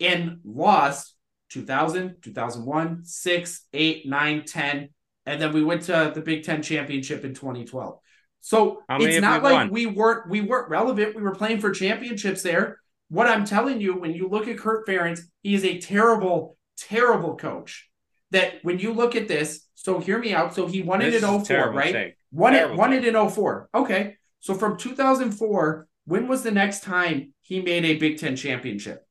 [0.00, 1.14] and lost
[1.50, 4.88] 2000, 2001, 6, 8, 9, 10.
[5.26, 7.98] And then we went to the Big Ten championship in 2012.
[8.40, 9.70] So it's not we like won?
[9.70, 11.14] we weren't we weren't relevant.
[11.16, 12.78] We were playing for championships there.
[13.08, 17.36] What I'm telling you, when you look at Kirk Ferentz, he is a terrible, terrible
[17.36, 17.88] coach.
[18.30, 20.54] That when you look at this, so hear me out.
[20.54, 21.92] So he won This it is a in 04, right?
[21.92, 22.16] take.
[22.32, 23.04] Won it, won take.
[23.04, 23.70] it in 04.
[23.74, 24.16] Okay.
[24.40, 29.06] So from 2004, when was the next time he made a Big Ten championship?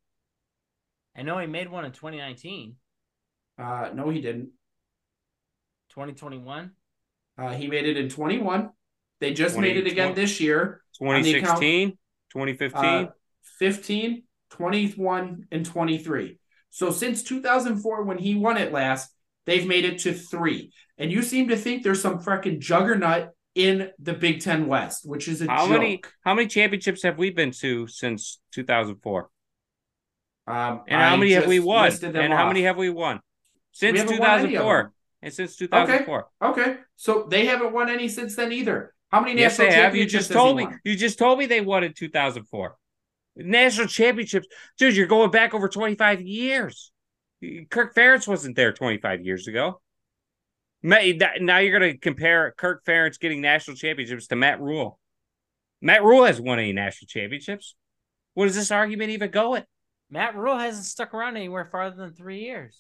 [1.16, 2.76] I know he made one in 2019,
[3.58, 4.50] Uh, no, he didn't.
[5.90, 6.72] 2021.
[7.38, 8.70] Uh, he made it in 21.
[9.20, 10.82] They just 20 made it again this year.
[11.02, 11.98] On the account- 2016,
[12.32, 12.84] 2015.
[12.86, 13.08] Uh,
[13.60, 16.40] 15, 21, and 23.
[16.70, 19.10] So since 2004, when he won it last,
[19.46, 20.72] they've made it to three.
[20.98, 25.28] And you seem to think there's some freaking juggernaut in the Big Ten West, which
[25.28, 25.72] is a how joke.
[25.72, 29.30] many how many championships have we been to since 2004?
[30.46, 31.92] Um, And how many have we won?
[32.04, 33.20] And how many have we won?
[33.72, 34.94] Since won 2004.
[35.24, 36.28] And since 2004.
[36.42, 38.94] Okay, so they haven't won any since then either.
[39.12, 39.96] How many Yes, national they have.
[39.96, 40.66] You just has he told me.
[40.66, 40.80] won?
[40.84, 42.76] You just told me they won in 2004.
[43.38, 44.48] National championships.
[44.78, 46.92] Dude, you're going back over 25 years.
[47.70, 49.80] Kirk Ferentz wasn't there 25 years ago.
[50.82, 55.00] Now you're going to compare Kirk Ferentz getting national championships to Matt Rhule.
[55.82, 57.76] Matt Rhule has won any national championships.
[58.34, 59.68] What does this argument even go at?
[60.10, 62.80] Matt Rhule hasn't stuck around anywhere farther than three years.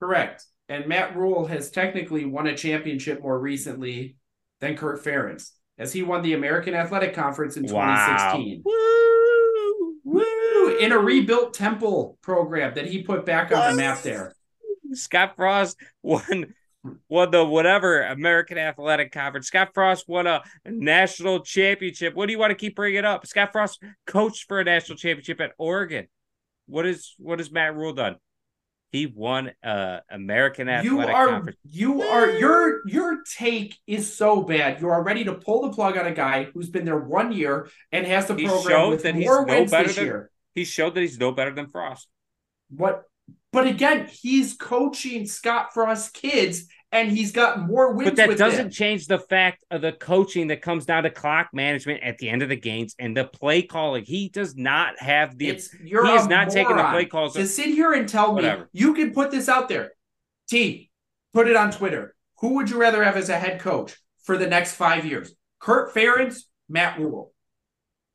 [0.00, 0.44] Correct.
[0.68, 4.16] And Matt Rhule has technically won a championship more recently
[4.60, 8.62] than Kirk Ferentz, as he won the American Athletic Conference in 2016.
[8.64, 8.72] Wow.
[8.72, 9.94] Woo!
[10.04, 10.76] Woo!
[10.76, 14.34] In a rebuilt Temple program that he put back on the map there.
[14.92, 16.54] Scott Frost won
[17.08, 19.48] won the whatever American Athletic Conference.
[19.48, 22.14] Scott Frost won a national championship.
[22.14, 23.26] What do you want to keep bringing up?
[23.26, 26.06] Scott Frost coached for a national championship at Oregon.
[26.66, 28.16] What is what has Matt Rhule done?
[28.92, 31.58] He won a American Athletic You are Conference.
[31.68, 34.80] you are your your take is so bad.
[34.80, 37.68] You are ready to pull the plug on a guy who's been there one year
[37.92, 40.30] and has the He program with that he's more no wins better this than- year.
[40.54, 42.08] He showed that he's no better than Frost.
[42.70, 43.02] What?
[43.52, 46.66] But again, he's coaching Scott Frost's kids,
[46.96, 48.10] and he's got more wins.
[48.10, 52.02] But that doesn't change the fact of the coaching that comes down to clock management
[52.02, 54.04] at the end of the games and the play calling.
[54.04, 57.34] He does not have the It's you're he is not taking the play calls.
[57.34, 58.68] to sit here and tell me Whatever.
[58.72, 59.92] you can put this out there.
[60.48, 60.90] T,
[61.32, 62.14] put it on Twitter.
[62.40, 65.32] Who would you rather have as a head coach for the next five years?
[65.60, 67.32] Kirk Ferentz, Matt Rhule.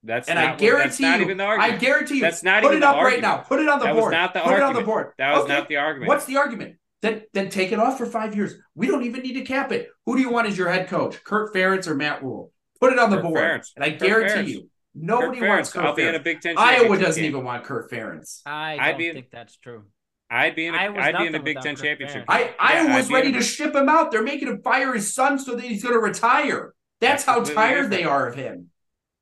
[0.03, 2.63] That's And not, I guarantee that's not you, even the I guarantee you, That's not
[2.63, 3.37] put even it up right now.
[3.37, 4.11] Put it on the That board.
[4.13, 5.11] not the put it on the board.
[5.19, 5.53] That was Okay.
[5.53, 6.07] not the argument.
[6.07, 6.77] What's the argument?
[7.01, 8.53] Then then take it off for five years.
[8.75, 9.89] We don't even need to cap it.
[10.05, 11.23] Who do you want as your head coach?
[11.23, 12.51] Kirk Ferentz or Matt Rhule?
[12.79, 13.37] Put it on the Kirk board.
[13.39, 13.67] Ferentz.
[13.75, 14.53] And I Kirk guarantee Ferentz.
[14.55, 16.55] you, nobody Kirk wants Ferentz, Kirk I'll be in a Big Ten.
[16.57, 17.31] Iowa doesn't game.
[17.31, 18.41] even want Kirk Ferentz.
[18.45, 19.83] I I'd be in- think that's true.
[20.29, 20.73] I'd be in.
[20.75, 22.25] A, Iowa's I'd be in a Big Ten Kirk championship.
[22.25, 22.27] Ferentz.
[22.27, 22.55] game.
[22.59, 24.11] I Yeah, Iowa's I'd be ready in a- to ship him out.
[24.11, 26.73] They're making him fire his son so that he's going to retire.
[27.01, 28.69] That's That's how completely tired they are of him.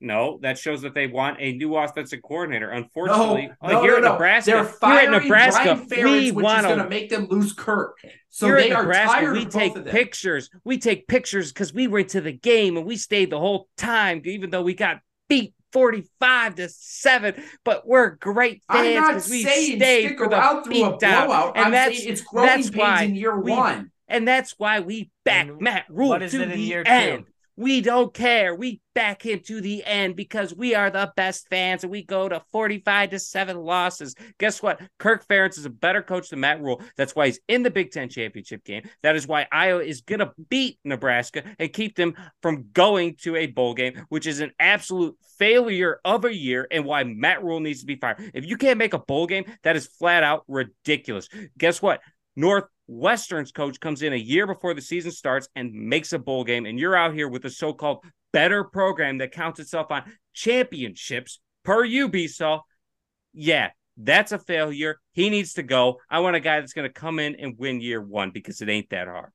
[0.02, 2.70] No, that shows that they want a new offensive coordinator.
[2.70, 4.12] Unfortunately, No, like no, here no, at no.
[4.14, 6.84] Nebraska, They're here at firing Nebraska, Brian we which is want going to.
[6.86, 7.98] to make them lose Kirk.
[8.30, 9.92] So here they at are Nebraska, tired we of both take of them.
[9.94, 10.50] pictures.
[10.64, 14.22] We take pictures because we went to the game and we stayed the whole time,
[14.24, 17.36] even though we got beat forty-five to seven.
[17.66, 20.84] But we're great I'm fans not because we saying stayed stick for the around through
[20.86, 21.26] a beatdown.
[21.26, 21.58] blowout.
[21.58, 23.92] And I'm that's saying it's growing that's pains why in year we- one.
[24.08, 26.84] and that's why we back And Matt Rhule what is to it in the year
[26.86, 27.26] end.
[27.26, 27.32] two?
[27.60, 28.56] We don't care.
[28.56, 32.30] We back him to the end because we are the best fans and we go
[32.30, 34.16] to 45 to 7 losses.
[34.38, 34.82] Guess what?
[34.98, 36.82] Kirk Ferentz is a better coach than Matt Rhule.
[36.96, 38.88] That's why he's in the Big Ten championship game.
[39.04, 43.36] That is why Iowa is going to beat Nebraska and keep them from going to
[43.36, 47.60] a bowl game, which is an absolute failure of a year and why Matt Rhule
[47.60, 48.32] needs to be fired.
[48.34, 51.28] If you can't make a bowl game, that is flat out ridiculous.
[51.58, 52.00] Guess what?
[52.90, 56.66] Northwestern's coach comes in a year before the season starts and makes a bowl game,
[56.66, 61.86] and you're out here with a so-called better program that counts itself on championships per
[62.28, 62.66] Saul.
[63.34, 65.00] Yeah, that's a failure.
[65.14, 66.00] He needs to go.
[66.10, 68.70] I want a guy that's going to come in and win year one because it
[68.70, 69.32] ain't that hard.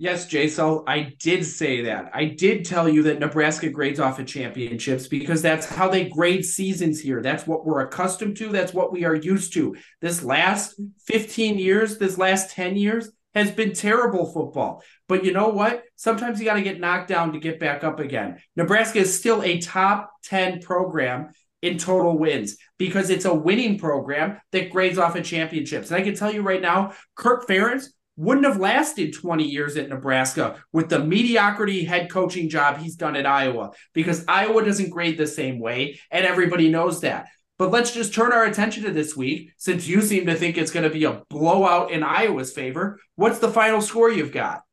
[0.00, 2.10] Yes, Jason, I did say that.
[2.14, 6.46] I did tell you that Nebraska grades off of championships because that's how they grade
[6.46, 7.20] seasons here.
[7.20, 8.48] That's what we're accustomed to.
[8.48, 9.76] That's what we are used to.
[10.00, 14.82] This last 15 years, this last 10 years has been terrible football.
[15.06, 15.82] But you know what?
[15.96, 18.38] Sometimes you got to get knocked down to get back up again.
[18.56, 24.40] Nebraska is still a top 10 program in total wins because it's a winning program
[24.52, 25.90] that grades off of championships.
[25.90, 27.88] And I can tell you right now, Kirk Ferentz
[28.20, 33.16] wouldn't have lasted 20 years at Nebraska with the mediocrity head coaching job he's done
[33.16, 37.28] at Iowa because Iowa doesn't grade the same way, and everybody knows that.
[37.58, 40.70] But let's just turn our attention to this week since you seem to think it's
[40.70, 43.00] going to be a blowout in Iowa's favor.
[43.16, 44.64] What's the final score you've got?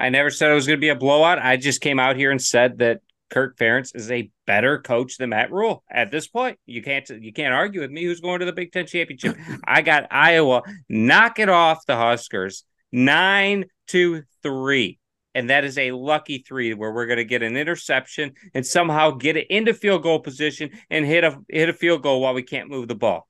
[0.00, 1.38] I never said it was going to be a blowout.
[1.38, 3.00] I just came out here and said that
[3.30, 6.58] Kirk Ferentz is a better coach than Matt Rhule at this point.
[6.66, 8.04] You can't you can't argue with me.
[8.04, 9.36] Who's going to the Big Ten championship?
[9.64, 10.62] I got Iowa.
[10.88, 12.64] Knock it off the Huskers.
[12.92, 14.98] Nine to three.
[15.34, 19.10] And that is a lucky three where we're going to get an interception and somehow
[19.10, 22.42] get it into field goal position and hit a hit a field goal while we
[22.42, 23.28] can't move the ball.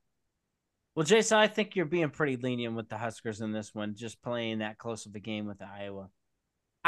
[0.95, 4.21] Well, Jason, I think you're being pretty lenient with the Huskers in this one, just
[4.23, 6.09] playing that close of a game with Iowa.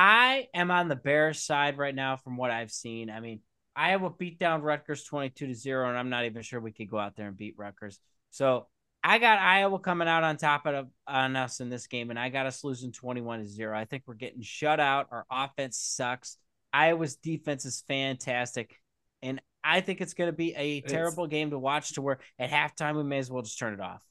[0.02, 3.10] I am on the Bears side right now from what I've seen.
[3.10, 3.42] I mean,
[3.76, 6.98] Iowa beat down Rutgers 22 to 0, and I'm not even sure we could go
[6.98, 8.00] out there and beat Rutgers.
[8.30, 8.68] So
[9.04, 12.30] I got Iowa coming out on top of on us in this game, and I
[12.30, 13.78] got us losing 21 to 0.
[13.78, 15.08] I think we're getting shut out.
[15.12, 16.38] Our offense sucks.
[16.72, 18.80] Iowa's defense is fantastic.
[19.22, 22.20] And I think it's going to be a terrible it's, game to watch to where
[22.40, 24.09] at halftime we may as well just turn it off.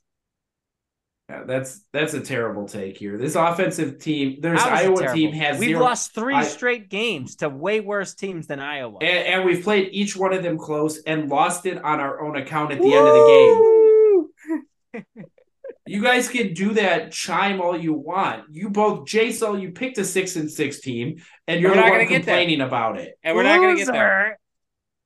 [1.29, 3.19] Yeah, that's that's a terrible take here.
[3.19, 7.51] This offensive team, there's Iowa team has we've zero, lost three I, straight games to
[7.51, 11.29] way worse teams than Iowa, and, and, we've played each one of them close and
[11.29, 12.95] lost it on our own account at the Woo!
[12.95, 13.15] end of
[14.95, 15.27] the game.
[15.87, 18.45] you guys can do that chime all you want.
[18.51, 21.17] You both, Jason, you picked a six and six team,
[21.47, 23.55] and you're not going the one complaining about it, and we're Loser.
[23.55, 24.39] not going to get there.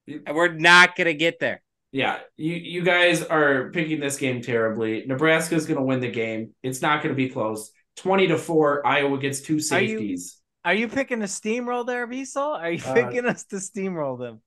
[0.06, 1.62] And we're not going to get there
[1.92, 5.04] yeah, you you guys are picking this game terribly.
[5.06, 6.54] Nebraska's going to win the game.
[6.62, 7.70] It's not going to be close.
[7.96, 8.84] Twenty to four.
[8.86, 10.40] Iowa gets two safeties.
[10.64, 12.54] Are you, are you picking a steamroll there, B-Sul?
[12.54, 14.40] Are you uh, picking us to steamroll them?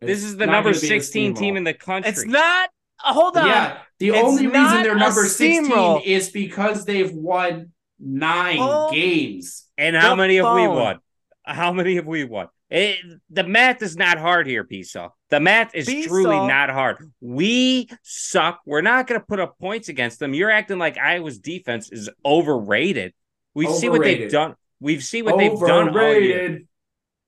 [0.00, 2.10] This is the number sixteen team in the country.
[2.10, 2.68] It's not.
[3.02, 3.46] Uh, hold on.
[3.46, 9.66] Yeah, the it's only reason they're number sixteen is because they've won nine oh, games.
[9.78, 10.60] And how many phone.
[10.60, 10.98] have we won?
[11.44, 12.48] How many have we won?
[12.76, 15.12] It, the math is not hard here, Pisa.
[15.30, 17.08] The math is truly not hard.
[17.20, 18.62] We suck.
[18.66, 20.34] We're not going to put up points against them.
[20.34, 23.14] You're acting like Iowa's defense is overrated.
[23.54, 24.56] We see what they've done.
[24.80, 25.52] We've seen what overrated.
[25.60, 26.62] they've done all year.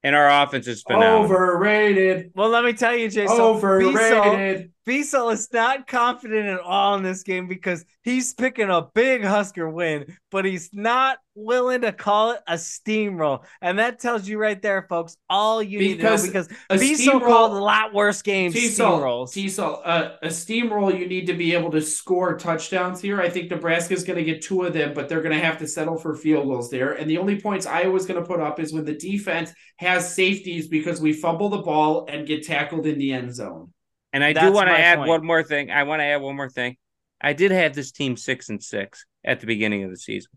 [0.03, 1.25] And our offense is phenomenal.
[1.25, 2.33] Overrated.
[2.35, 3.39] Well, let me tell you, Jason.
[3.39, 4.73] Overrated.
[4.87, 9.69] B-Sul is not confident at all in this game because he's picking a big Husker
[9.69, 13.45] win, but he's not willing to call it a steamroll.
[13.61, 17.21] And that tells you right there, folks, all you because need to know because B-Sul
[17.21, 19.33] called a lot worse games steamrolls.
[19.33, 23.21] T-Sul, uh, a steamroll, you need to be able to score touchdowns here.
[23.21, 25.67] I think Nebraska's going to get two of them, but they're going to have to
[25.67, 26.93] settle for field goals there.
[26.93, 30.69] And the only points Iowa's going to put up is when the defense has safeties
[30.69, 33.73] because we fumble the ball and get tackled in the end zone.
[34.17, 35.11] And I That's do want to add point.
[35.11, 35.71] one more thing.
[35.71, 36.79] I want to add one more thing.
[37.21, 40.31] I did have this team six and six at the beginning of the season.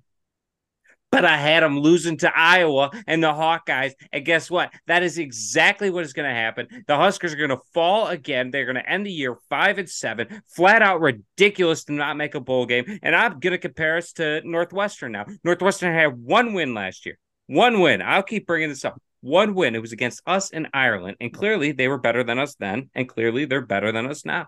[1.13, 3.93] But I had them losing to Iowa and the Hawkeyes.
[4.11, 4.73] And guess what?
[4.87, 6.67] That is exactly what is going to happen.
[6.87, 8.51] The Huskers are going to fall again.
[8.51, 10.41] They're going to end the year five and seven.
[10.47, 12.99] Flat out ridiculous to not make a bowl game.
[13.01, 15.25] And I'm going to compare us to Northwestern now.
[15.45, 17.17] Northwestern had one win last year.
[17.47, 18.01] One win.
[18.01, 19.75] I'll keep bringing this up one win.
[19.75, 23.07] It was against us in Ireland, and clearly they were better than us then, and
[23.07, 24.47] clearly they're better than us now.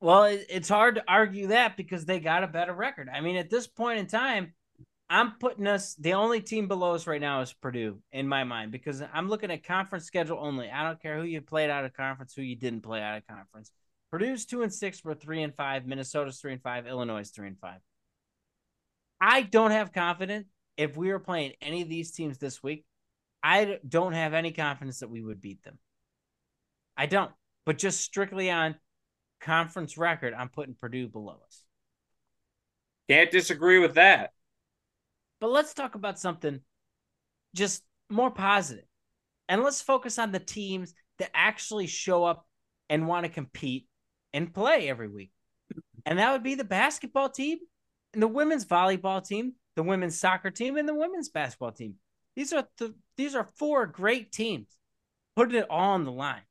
[0.00, 3.08] Well, it's hard to argue that because they got a better record.
[3.12, 4.52] I mean, at this point in time,
[5.10, 8.70] I'm putting us the only team below us right now is Purdue in my mind
[8.70, 10.70] because I'm looking at conference schedule only.
[10.70, 13.26] I don't care who you played out of conference, who you didn't play out of
[13.26, 13.72] conference.
[14.12, 15.86] Purdue's two and six, we're three and five.
[15.86, 16.86] Minnesota's three and five.
[16.86, 17.80] Illinois three and five.
[19.20, 20.46] I don't have confidence
[20.76, 22.84] if we were playing any of these teams this week
[23.48, 25.78] I don't have any confidence that we would beat them.
[26.98, 27.32] I don't.
[27.64, 28.74] But just strictly on
[29.40, 31.62] conference record, I'm putting Purdue below us.
[33.08, 34.34] Can't disagree with that.
[35.40, 36.60] But let's talk about something
[37.54, 38.84] just more positive.
[39.48, 42.46] And let's focus on the teams that actually show up
[42.90, 43.86] and want to compete
[44.34, 45.32] and play every week.
[46.04, 47.56] And that would be the basketball team
[48.12, 51.94] and the women's volleyball team, the women's soccer team, and the women's basketball team.
[52.38, 54.68] These are the these are four great teams
[55.34, 56.42] putting it all on the line.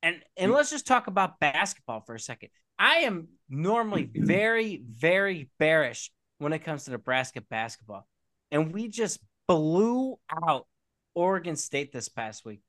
[0.00, 2.50] And and let's just talk about basketball for a second.
[2.78, 8.06] I am normally very very bearish when it comes to Nebraska basketball.
[8.52, 9.18] And we just
[9.48, 10.68] blew out
[11.16, 12.60] Oregon State this past week.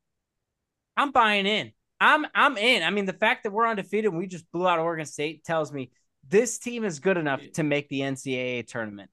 [0.98, 1.74] I'm buying in.
[2.02, 2.82] I'm I'm in.
[2.82, 5.72] I mean, the fact that we're undefeated and we just blew out Oregon State tells
[5.72, 5.92] me
[6.28, 9.12] this team is good enough to make the NCAA tournament.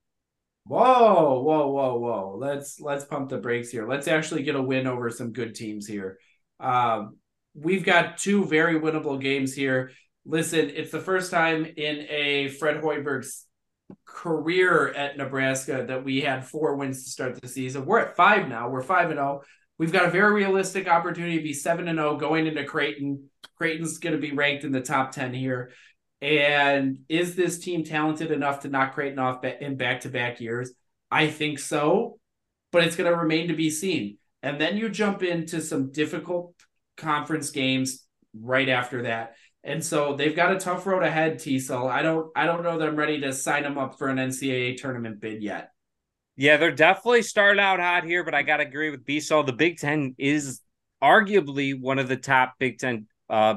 [0.67, 2.37] Whoa, whoa, whoa, whoa.
[2.39, 3.87] Let's let's pump the brakes here.
[3.87, 6.17] Let's actually get a win over some good teams here.
[6.59, 7.17] Um,
[7.53, 9.91] we've got two very winnable games here.
[10.25, 13.45] Listen, it's the first time in a Fred Hoiberg's
[14.05, 17.85] career at Nebraska that we had four wins to start the season.
[17.85, 18.69] We're at five now.
[18.69, 19.41] We're five and zero.
[19.43, 19.45] Oh.
[19.77, 23.29] We've got a very realistic opportunity to be seven and zero oh going into Creighton.
[23.57, 25.73] Creighton's going to be ranked in the top ten here.
[26.21, 30.39] And is this team talented enough to not create Creighton off in back to back
[30.39, 30.71] years?
[31.11, 32.19] I think so,
[32.71, 34.17] but it's going to remain to be seen.
[34.41, 36.53] and then you jump into some difficult
[36.97, 39.35] conference games right after that.
[39.63, 41.87] And so they've got a tough road ahead, T-Sul.
[41.87, 44.77] I don't I don't know that I'm ready to sign them up for an NCAA
[44.77, 45.71] tournament bid yet.
[46.37, 49.43] Yeah, they're definitely starting out hot here, but I gotta agree with B-Sul.
[49.43, 50.61] The Big Ten is
[51.01, 53.55] arguably one of the top Big Ten uh,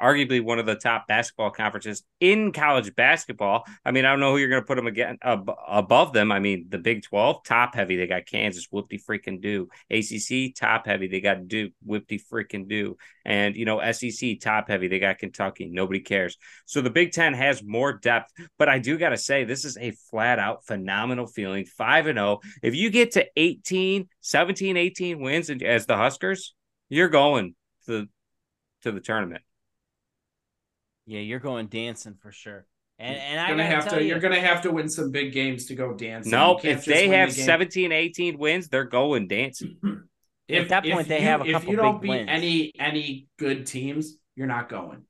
[0.00, 3.64] arguably one of the top basketball conferences in college basketball.
[3.84, 6.32] I mean, I don't know who you're going to put them again ab- above them.
[6.32, 9.68] I mean, the Big 12 top heavy, they got Kansas, whoopty freaking do.
[9.90, 12.96] ACC top heavy, they got Duke, whoopty freaking do.
[13.24, 15.66] And you know, SEC top heavy, they got Kentucky.
[15.66, 16.36] Nobody cares.
[16.64, 19.76] So the Big 10 has more depth, but I do got to say this is
[19.76, 21.64] a flat out phenomenal feeling.
[21.64, 22.40] 5 and 0.
[22.62, 26.54] If you get to 18, 17, 18 wins as the Huskers,
[26.88, 27.54] you're going
[27.86, 28.08] to
[28.82, 29.42] to the tournament.
[31.06, 32.66] Yeah, you're going dancing for sure.
[32.98, 35.66] And and I gonna have to you, you're gonna have to win some big games
[35.66, 36.32] to go dancing.
[36.32, 39.76] No, if they have the 17, 18 wins, they're going dancing.
[40.48, 42.28] if, At that point, if they you, have a couple If you don't beat wins.
[42.30, 45.02] any any good teams, you're not going.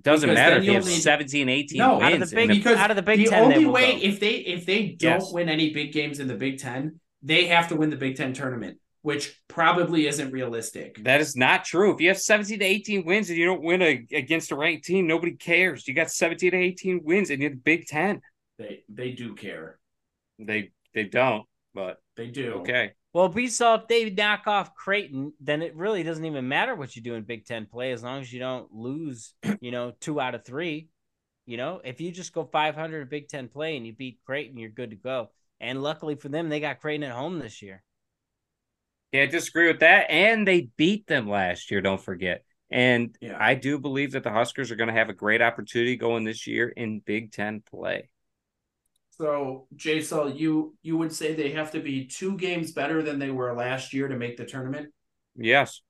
[0.00, 1.00] Doesn't because matter if you have need...
[1.00, 2.04] 17, 18 no, wins.
[2.04, 4.06] Out of the big, because out of the Big the Ten, only way go.
[4.06, 5.32] if they if they don't yes.
[5.32, 8.32] win any big games in the Big Ten, they have to win the Big Ten
[8.32, 11.00] tournament which probably isn't realistic.
[11.04, 11.94] That is not true.
[11.94, 14.84] If you have 17 to 18 wins and you don't win a, against a ranked
[14.84, 15.86] team, nobody cares.
[15.86, 18.20] You got 17 to 18 wins and you're the Big Ten.
[18.58, 19.78] They they do care.
[20.40, 22.54] They they don't, but they do.
[22.54, 22.94] Okay.
[23.12, 26.96] Well, we saw if they knock off Creighton, then it really doesn't even matter what
[26.96, 30.20] you do in Big Ten play as long as you don't lose, you know, two
[30.20, 30.88] out of three.
[31.46, 34.68] You know, if you just go 500 Big Ten play and you beat Creighton, you're
[34.68, 35.30] good to go.
[35.60, 37.84] And luckily for them, they got Creighton at home this year.
[39.16, 40.10] Can't disagree with that.
[40.10, 42.44] And they beat them last year, don't forget.
[42.70, 43.36] And yeah.
[43.40, 46.46] I do believe that the Huskers are going to have a great opportunity going this
[46.46, 48.10] year in Big Ten play.
[49.10, 53.30] So, Jason, you you would say they have to be two games better than they
[53.30, 54.92] were last year to make the tournament?
[55.34, 55.80] Yes.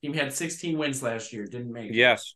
[0.00, 1.96] Team had 16 wins last year, didn't make it.
[1.96, 2.34] Yes.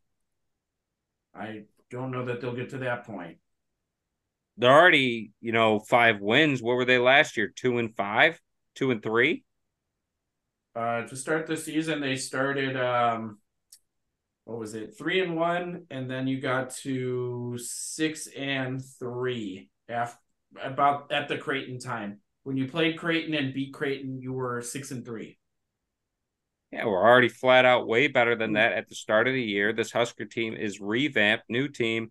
[1.32, 3.36] I don't know that they'll get to that point.
[4.56, 6.60] They're already, you know, five wins.
[6.60, 7.52] What were they last year?
[7.54, 8.40] Two and five?
[8.74, 9.44] Two and three?
[10.74, 13.38] Uh, to start the season, they started um,
[14.44, 20.18] what was it, three and one, and then you got to six and three after
[20.62, 22.20] about at the Creighton time.
[22.44, 25.38] When you played Creighton and beat Creighton, you were six and three.
[26.72, 29.74] Yeah, we're already flat out way better than that at the start of the year.
[29.74, 32.10] This Husker team is revamped, new team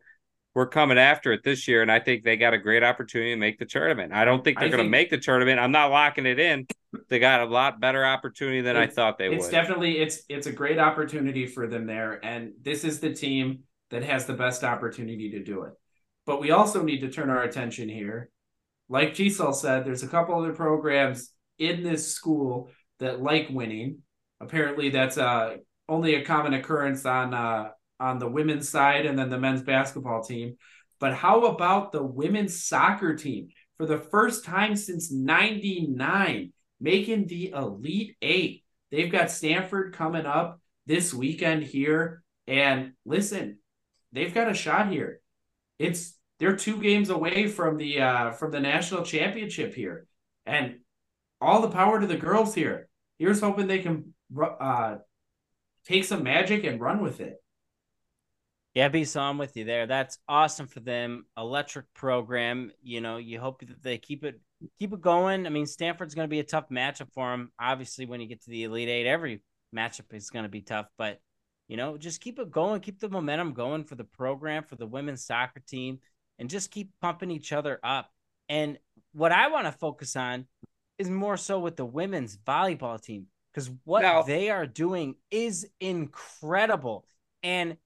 [0.54, 3.40] we're coming after it this year, and I think they got a great opportunity to
[3.40, 4.12] make the tournament.
[4.12, 5.60] I don't think they're going to make the tournament.
[5.60, 6.68] I'm not locking it in.
[7.08, 9.40] They got a lot better opportunity than I thought they it's would.
[9.40, 13.60] It's definitely it's it's a great opportunity for them there, and this is the team
[13.92, 15.74] that has the best opportunity to do it.
[16.26, 18.30] But we also need to turn our attention here.
[18.90, 24.00] Like J-Sul said, there's a couple other programs in this school that like winning.
[24.42, 27.70] Apparently, that's uh, only a common occurrence on uh,
[28.02, 30.58] on the women's side and then the men's basketball team.
[31.00, 37.52] But how about the women's soccer team for the first time since 99 making the
[37.52, 38.64] Elite Eight?
[38.90, 42.24] They've got Stanford coming up this weekend here.
[42.48, 43.60] And listen,
[44.12, 45.22] they've got a shot here.
[45.80, 50.08] It's they're two games away from the uh, from the national championship here,
[50.46, 50.80] and
[51.40, 52.90] all the power to the girls here.
[53.20, 54.98] Here's hoping they can uh,
[55.86, 57.41] take some magic and run with it.
[58.74, 59.86] Yeah, B, so I'm with you there.
[59.86, 61.26] That's awesome for them.
[61.38, 62.72] Electric program.
[62.82, 64.40] You know, you hope that they keep it
[64.80, 65.46] keep it going.
[65.46, 67.52] I mean, Stanford's going to be a tough matchup for them.
[67.60, 69.42] Obviously, when you get to the Elite Eight, every
[69.76, 70.88] matchup is going to be tough.
[70.98, 71.20] But
[71.68, 74.88] you know, just keep it going, keep the momentum going for the program, for the
[74.88, 76.00] women's soccer team,
[76.40, 78.10] and just keep pumping each other up.
[78.48, 78.78] And
[79.14, 80.48] what I want to focus on
[80.98, 85.68] is more so with the women's volleyball team because what now, they are doing is
[85.80, 87.06] incredible.
[87.44, 87.78] And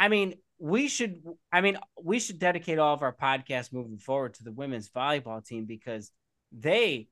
[0.00, 1.22] I mean, we should
[1.52, 5.44] I mean, we should dedicate all of our podcasts moving forward to the women's volleyball
[5.46, 6.10] team because
[6.50, 7.08] they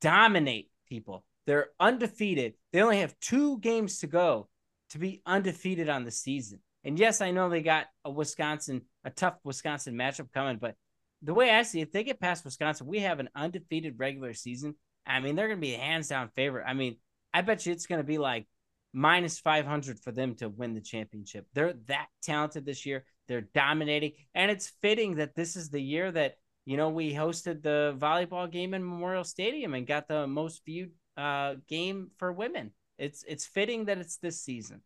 [0.00, 1.24] dominate people.
[1.46, 2.54] They're undefeated.
[2.72, 4.48] They only have two games to go
[4.90, 6.60] to be undefeated on the season.
[6.82, 10.76] And yes, I know they got a Wisconsin, a tough Wisconsin matchup coming, but
[11.22, 14.34] the way I see it, if they get past Wisconsin, we have an undefeated regular
[14.34, 14.74] season.
[15.06, 16.64] I mean, they're going to be a hands down favorite.
[16.66, 16.96] I mean,
[17.32, 18.46] I bet you it's going to be like
[18.94, 21.46] minus 500 for them to win the championship.
[21.52, 23.04] They're that talented this year.
[23.28, 24.12] They're dominating.
[24.34, 28.50] And it's fitting that this is the year that, you know, we hosted the volleyball
[28.50, 32.72] game in Memorial Stadium and got the most viewed uh, game for women.
[32.96, 34.80] It's it's fitting that it's this season.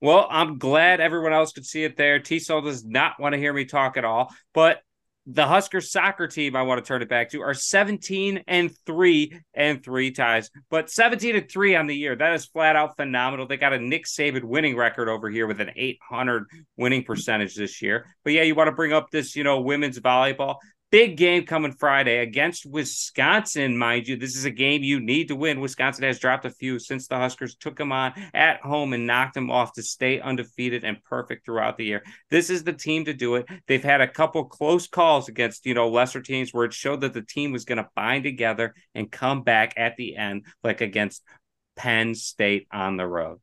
[0.00, 2.18] Well, I'm glad everyone else could see it there.
[2.18, 4.80] T-Sul does not want to hear me talk at all, but
[5.26, 9.40] the Huskers soccer team, I want to turn it back to, are 17 and 3
[9.54, 12.16] and three ties, but 17 and 3 on the year.
[12.16, 13.46] That is flat out phenomenal.
[13.46, 16.46] They got a Nick Saban winning record over here with an 800
[16.76, 18.06] winning percentage this year.
[18.24, 20.56] But yeah, you want to bring up this, you know, women's volleyball.
[20.92, 24.14] Big game coming Friday against Wisconsin, mind you.
[24.14, 25.58] This is a game you need to win.
[25.58, 29.32] Wisconsin has dropped a few since the Huskers took them on at home and knocked
[29.32, 32.02] them off to stay undefeated and perfect throughout the year.
[32.30, 33.46] This is the team to do it.
[33.66, 37.14] They've had a couple close calls against, you know, lesser teams where it showed that
[37.14, 41.22] the team was going to bind together and come back at the end, like against
[41.74, 43.40] Penn State on the road.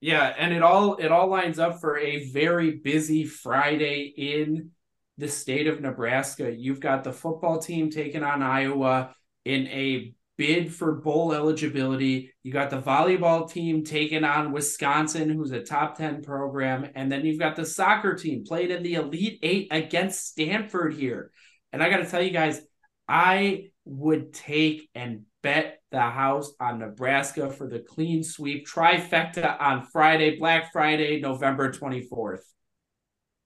[0.00, 4.70] Yeah, and it all it all lines up for a very busy Friday in
[5.18, 6.52] the state of Nebraska.
[6.52, 9.14] You've got the football team taking on Iowa
[9.44, 12.32] in a bid for bowl eligibility.
[12.42, 16.90] You got the volleyball team taking on Wisconsin, who's a top 10 program.
[16.94, 21.30] And then you've got the soccer team playing in the Elite Eight against Stanford here.
[21.72, 22.60] And I got to tell you guys,
[23.08, 29.84] I would take and bet the house on Nebraska for the clean sweep trifecta on
[29.84, 32.42] Friday, Black Friday, November 24th.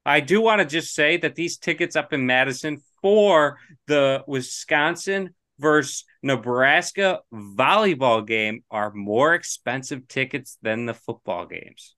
[0.05, 5.35] I do want to just say that these tickets up in Madison for the Wisconsin
[5.59, 11.95] versus Nebraska volleyball game are more expensive tickets than the football games.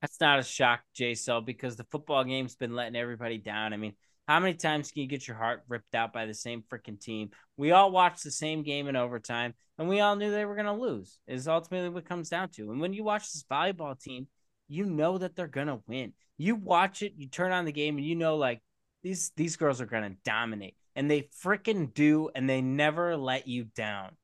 [0.00, 3.72] That's not a shock, J-Sul, because the football game's been letting everybody down.
[3.72, 3.94] I mean,
[4.28, 7.30] how many times can you get your heart ripped out by the same freaking team?
[7.56, 10.66] We all watched the same game in overtime, and we all knew they were going
[10.66, 11.18] to lose.
[11.26, 12.70] Is ultimately what comes down to.
[12.70, 14.28] And when you watch this volleyball team,
[14.70, 17.98] you know that they're going to win you watch it, you turn on the game,
[17.98, 18.62] and you know like
[19.02, 23.64] these these girls are gonna dominate, and they freaking do, and they never let you
[23.64, 24.16] down.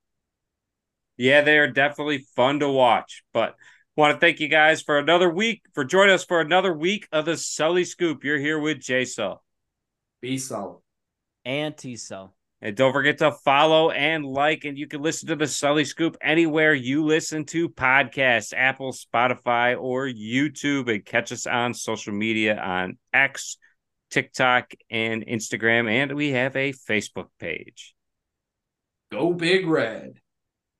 [1.18, 3.22] Yeah, they are definitely fun to watch.
[3.32, 3.56] But
[3.96, 7.26] want to thank you guys for another week for joining us for another week of
[7.26, 8.24] the Sully Scoop.
[8.24, 9.42] You're here with J-Sul,
[10.20, 10.82] B Cell,
[11.44, 12.34] and T-Sul.
[12.62, 16.16] And don't forget to follow and like, and you can listen to the Sully Scoop
[16.22, 22.58] anywhere you listen to podcasts, Apple, Spotify, or YouTube, and catch us on social media
[22.58, 23.58] on X,
[24.10, 25.88] TikTok, and Instagram.
[25.90, 27.94] And we have a Facebook page.
[29.12, 30.14] Go Big Red.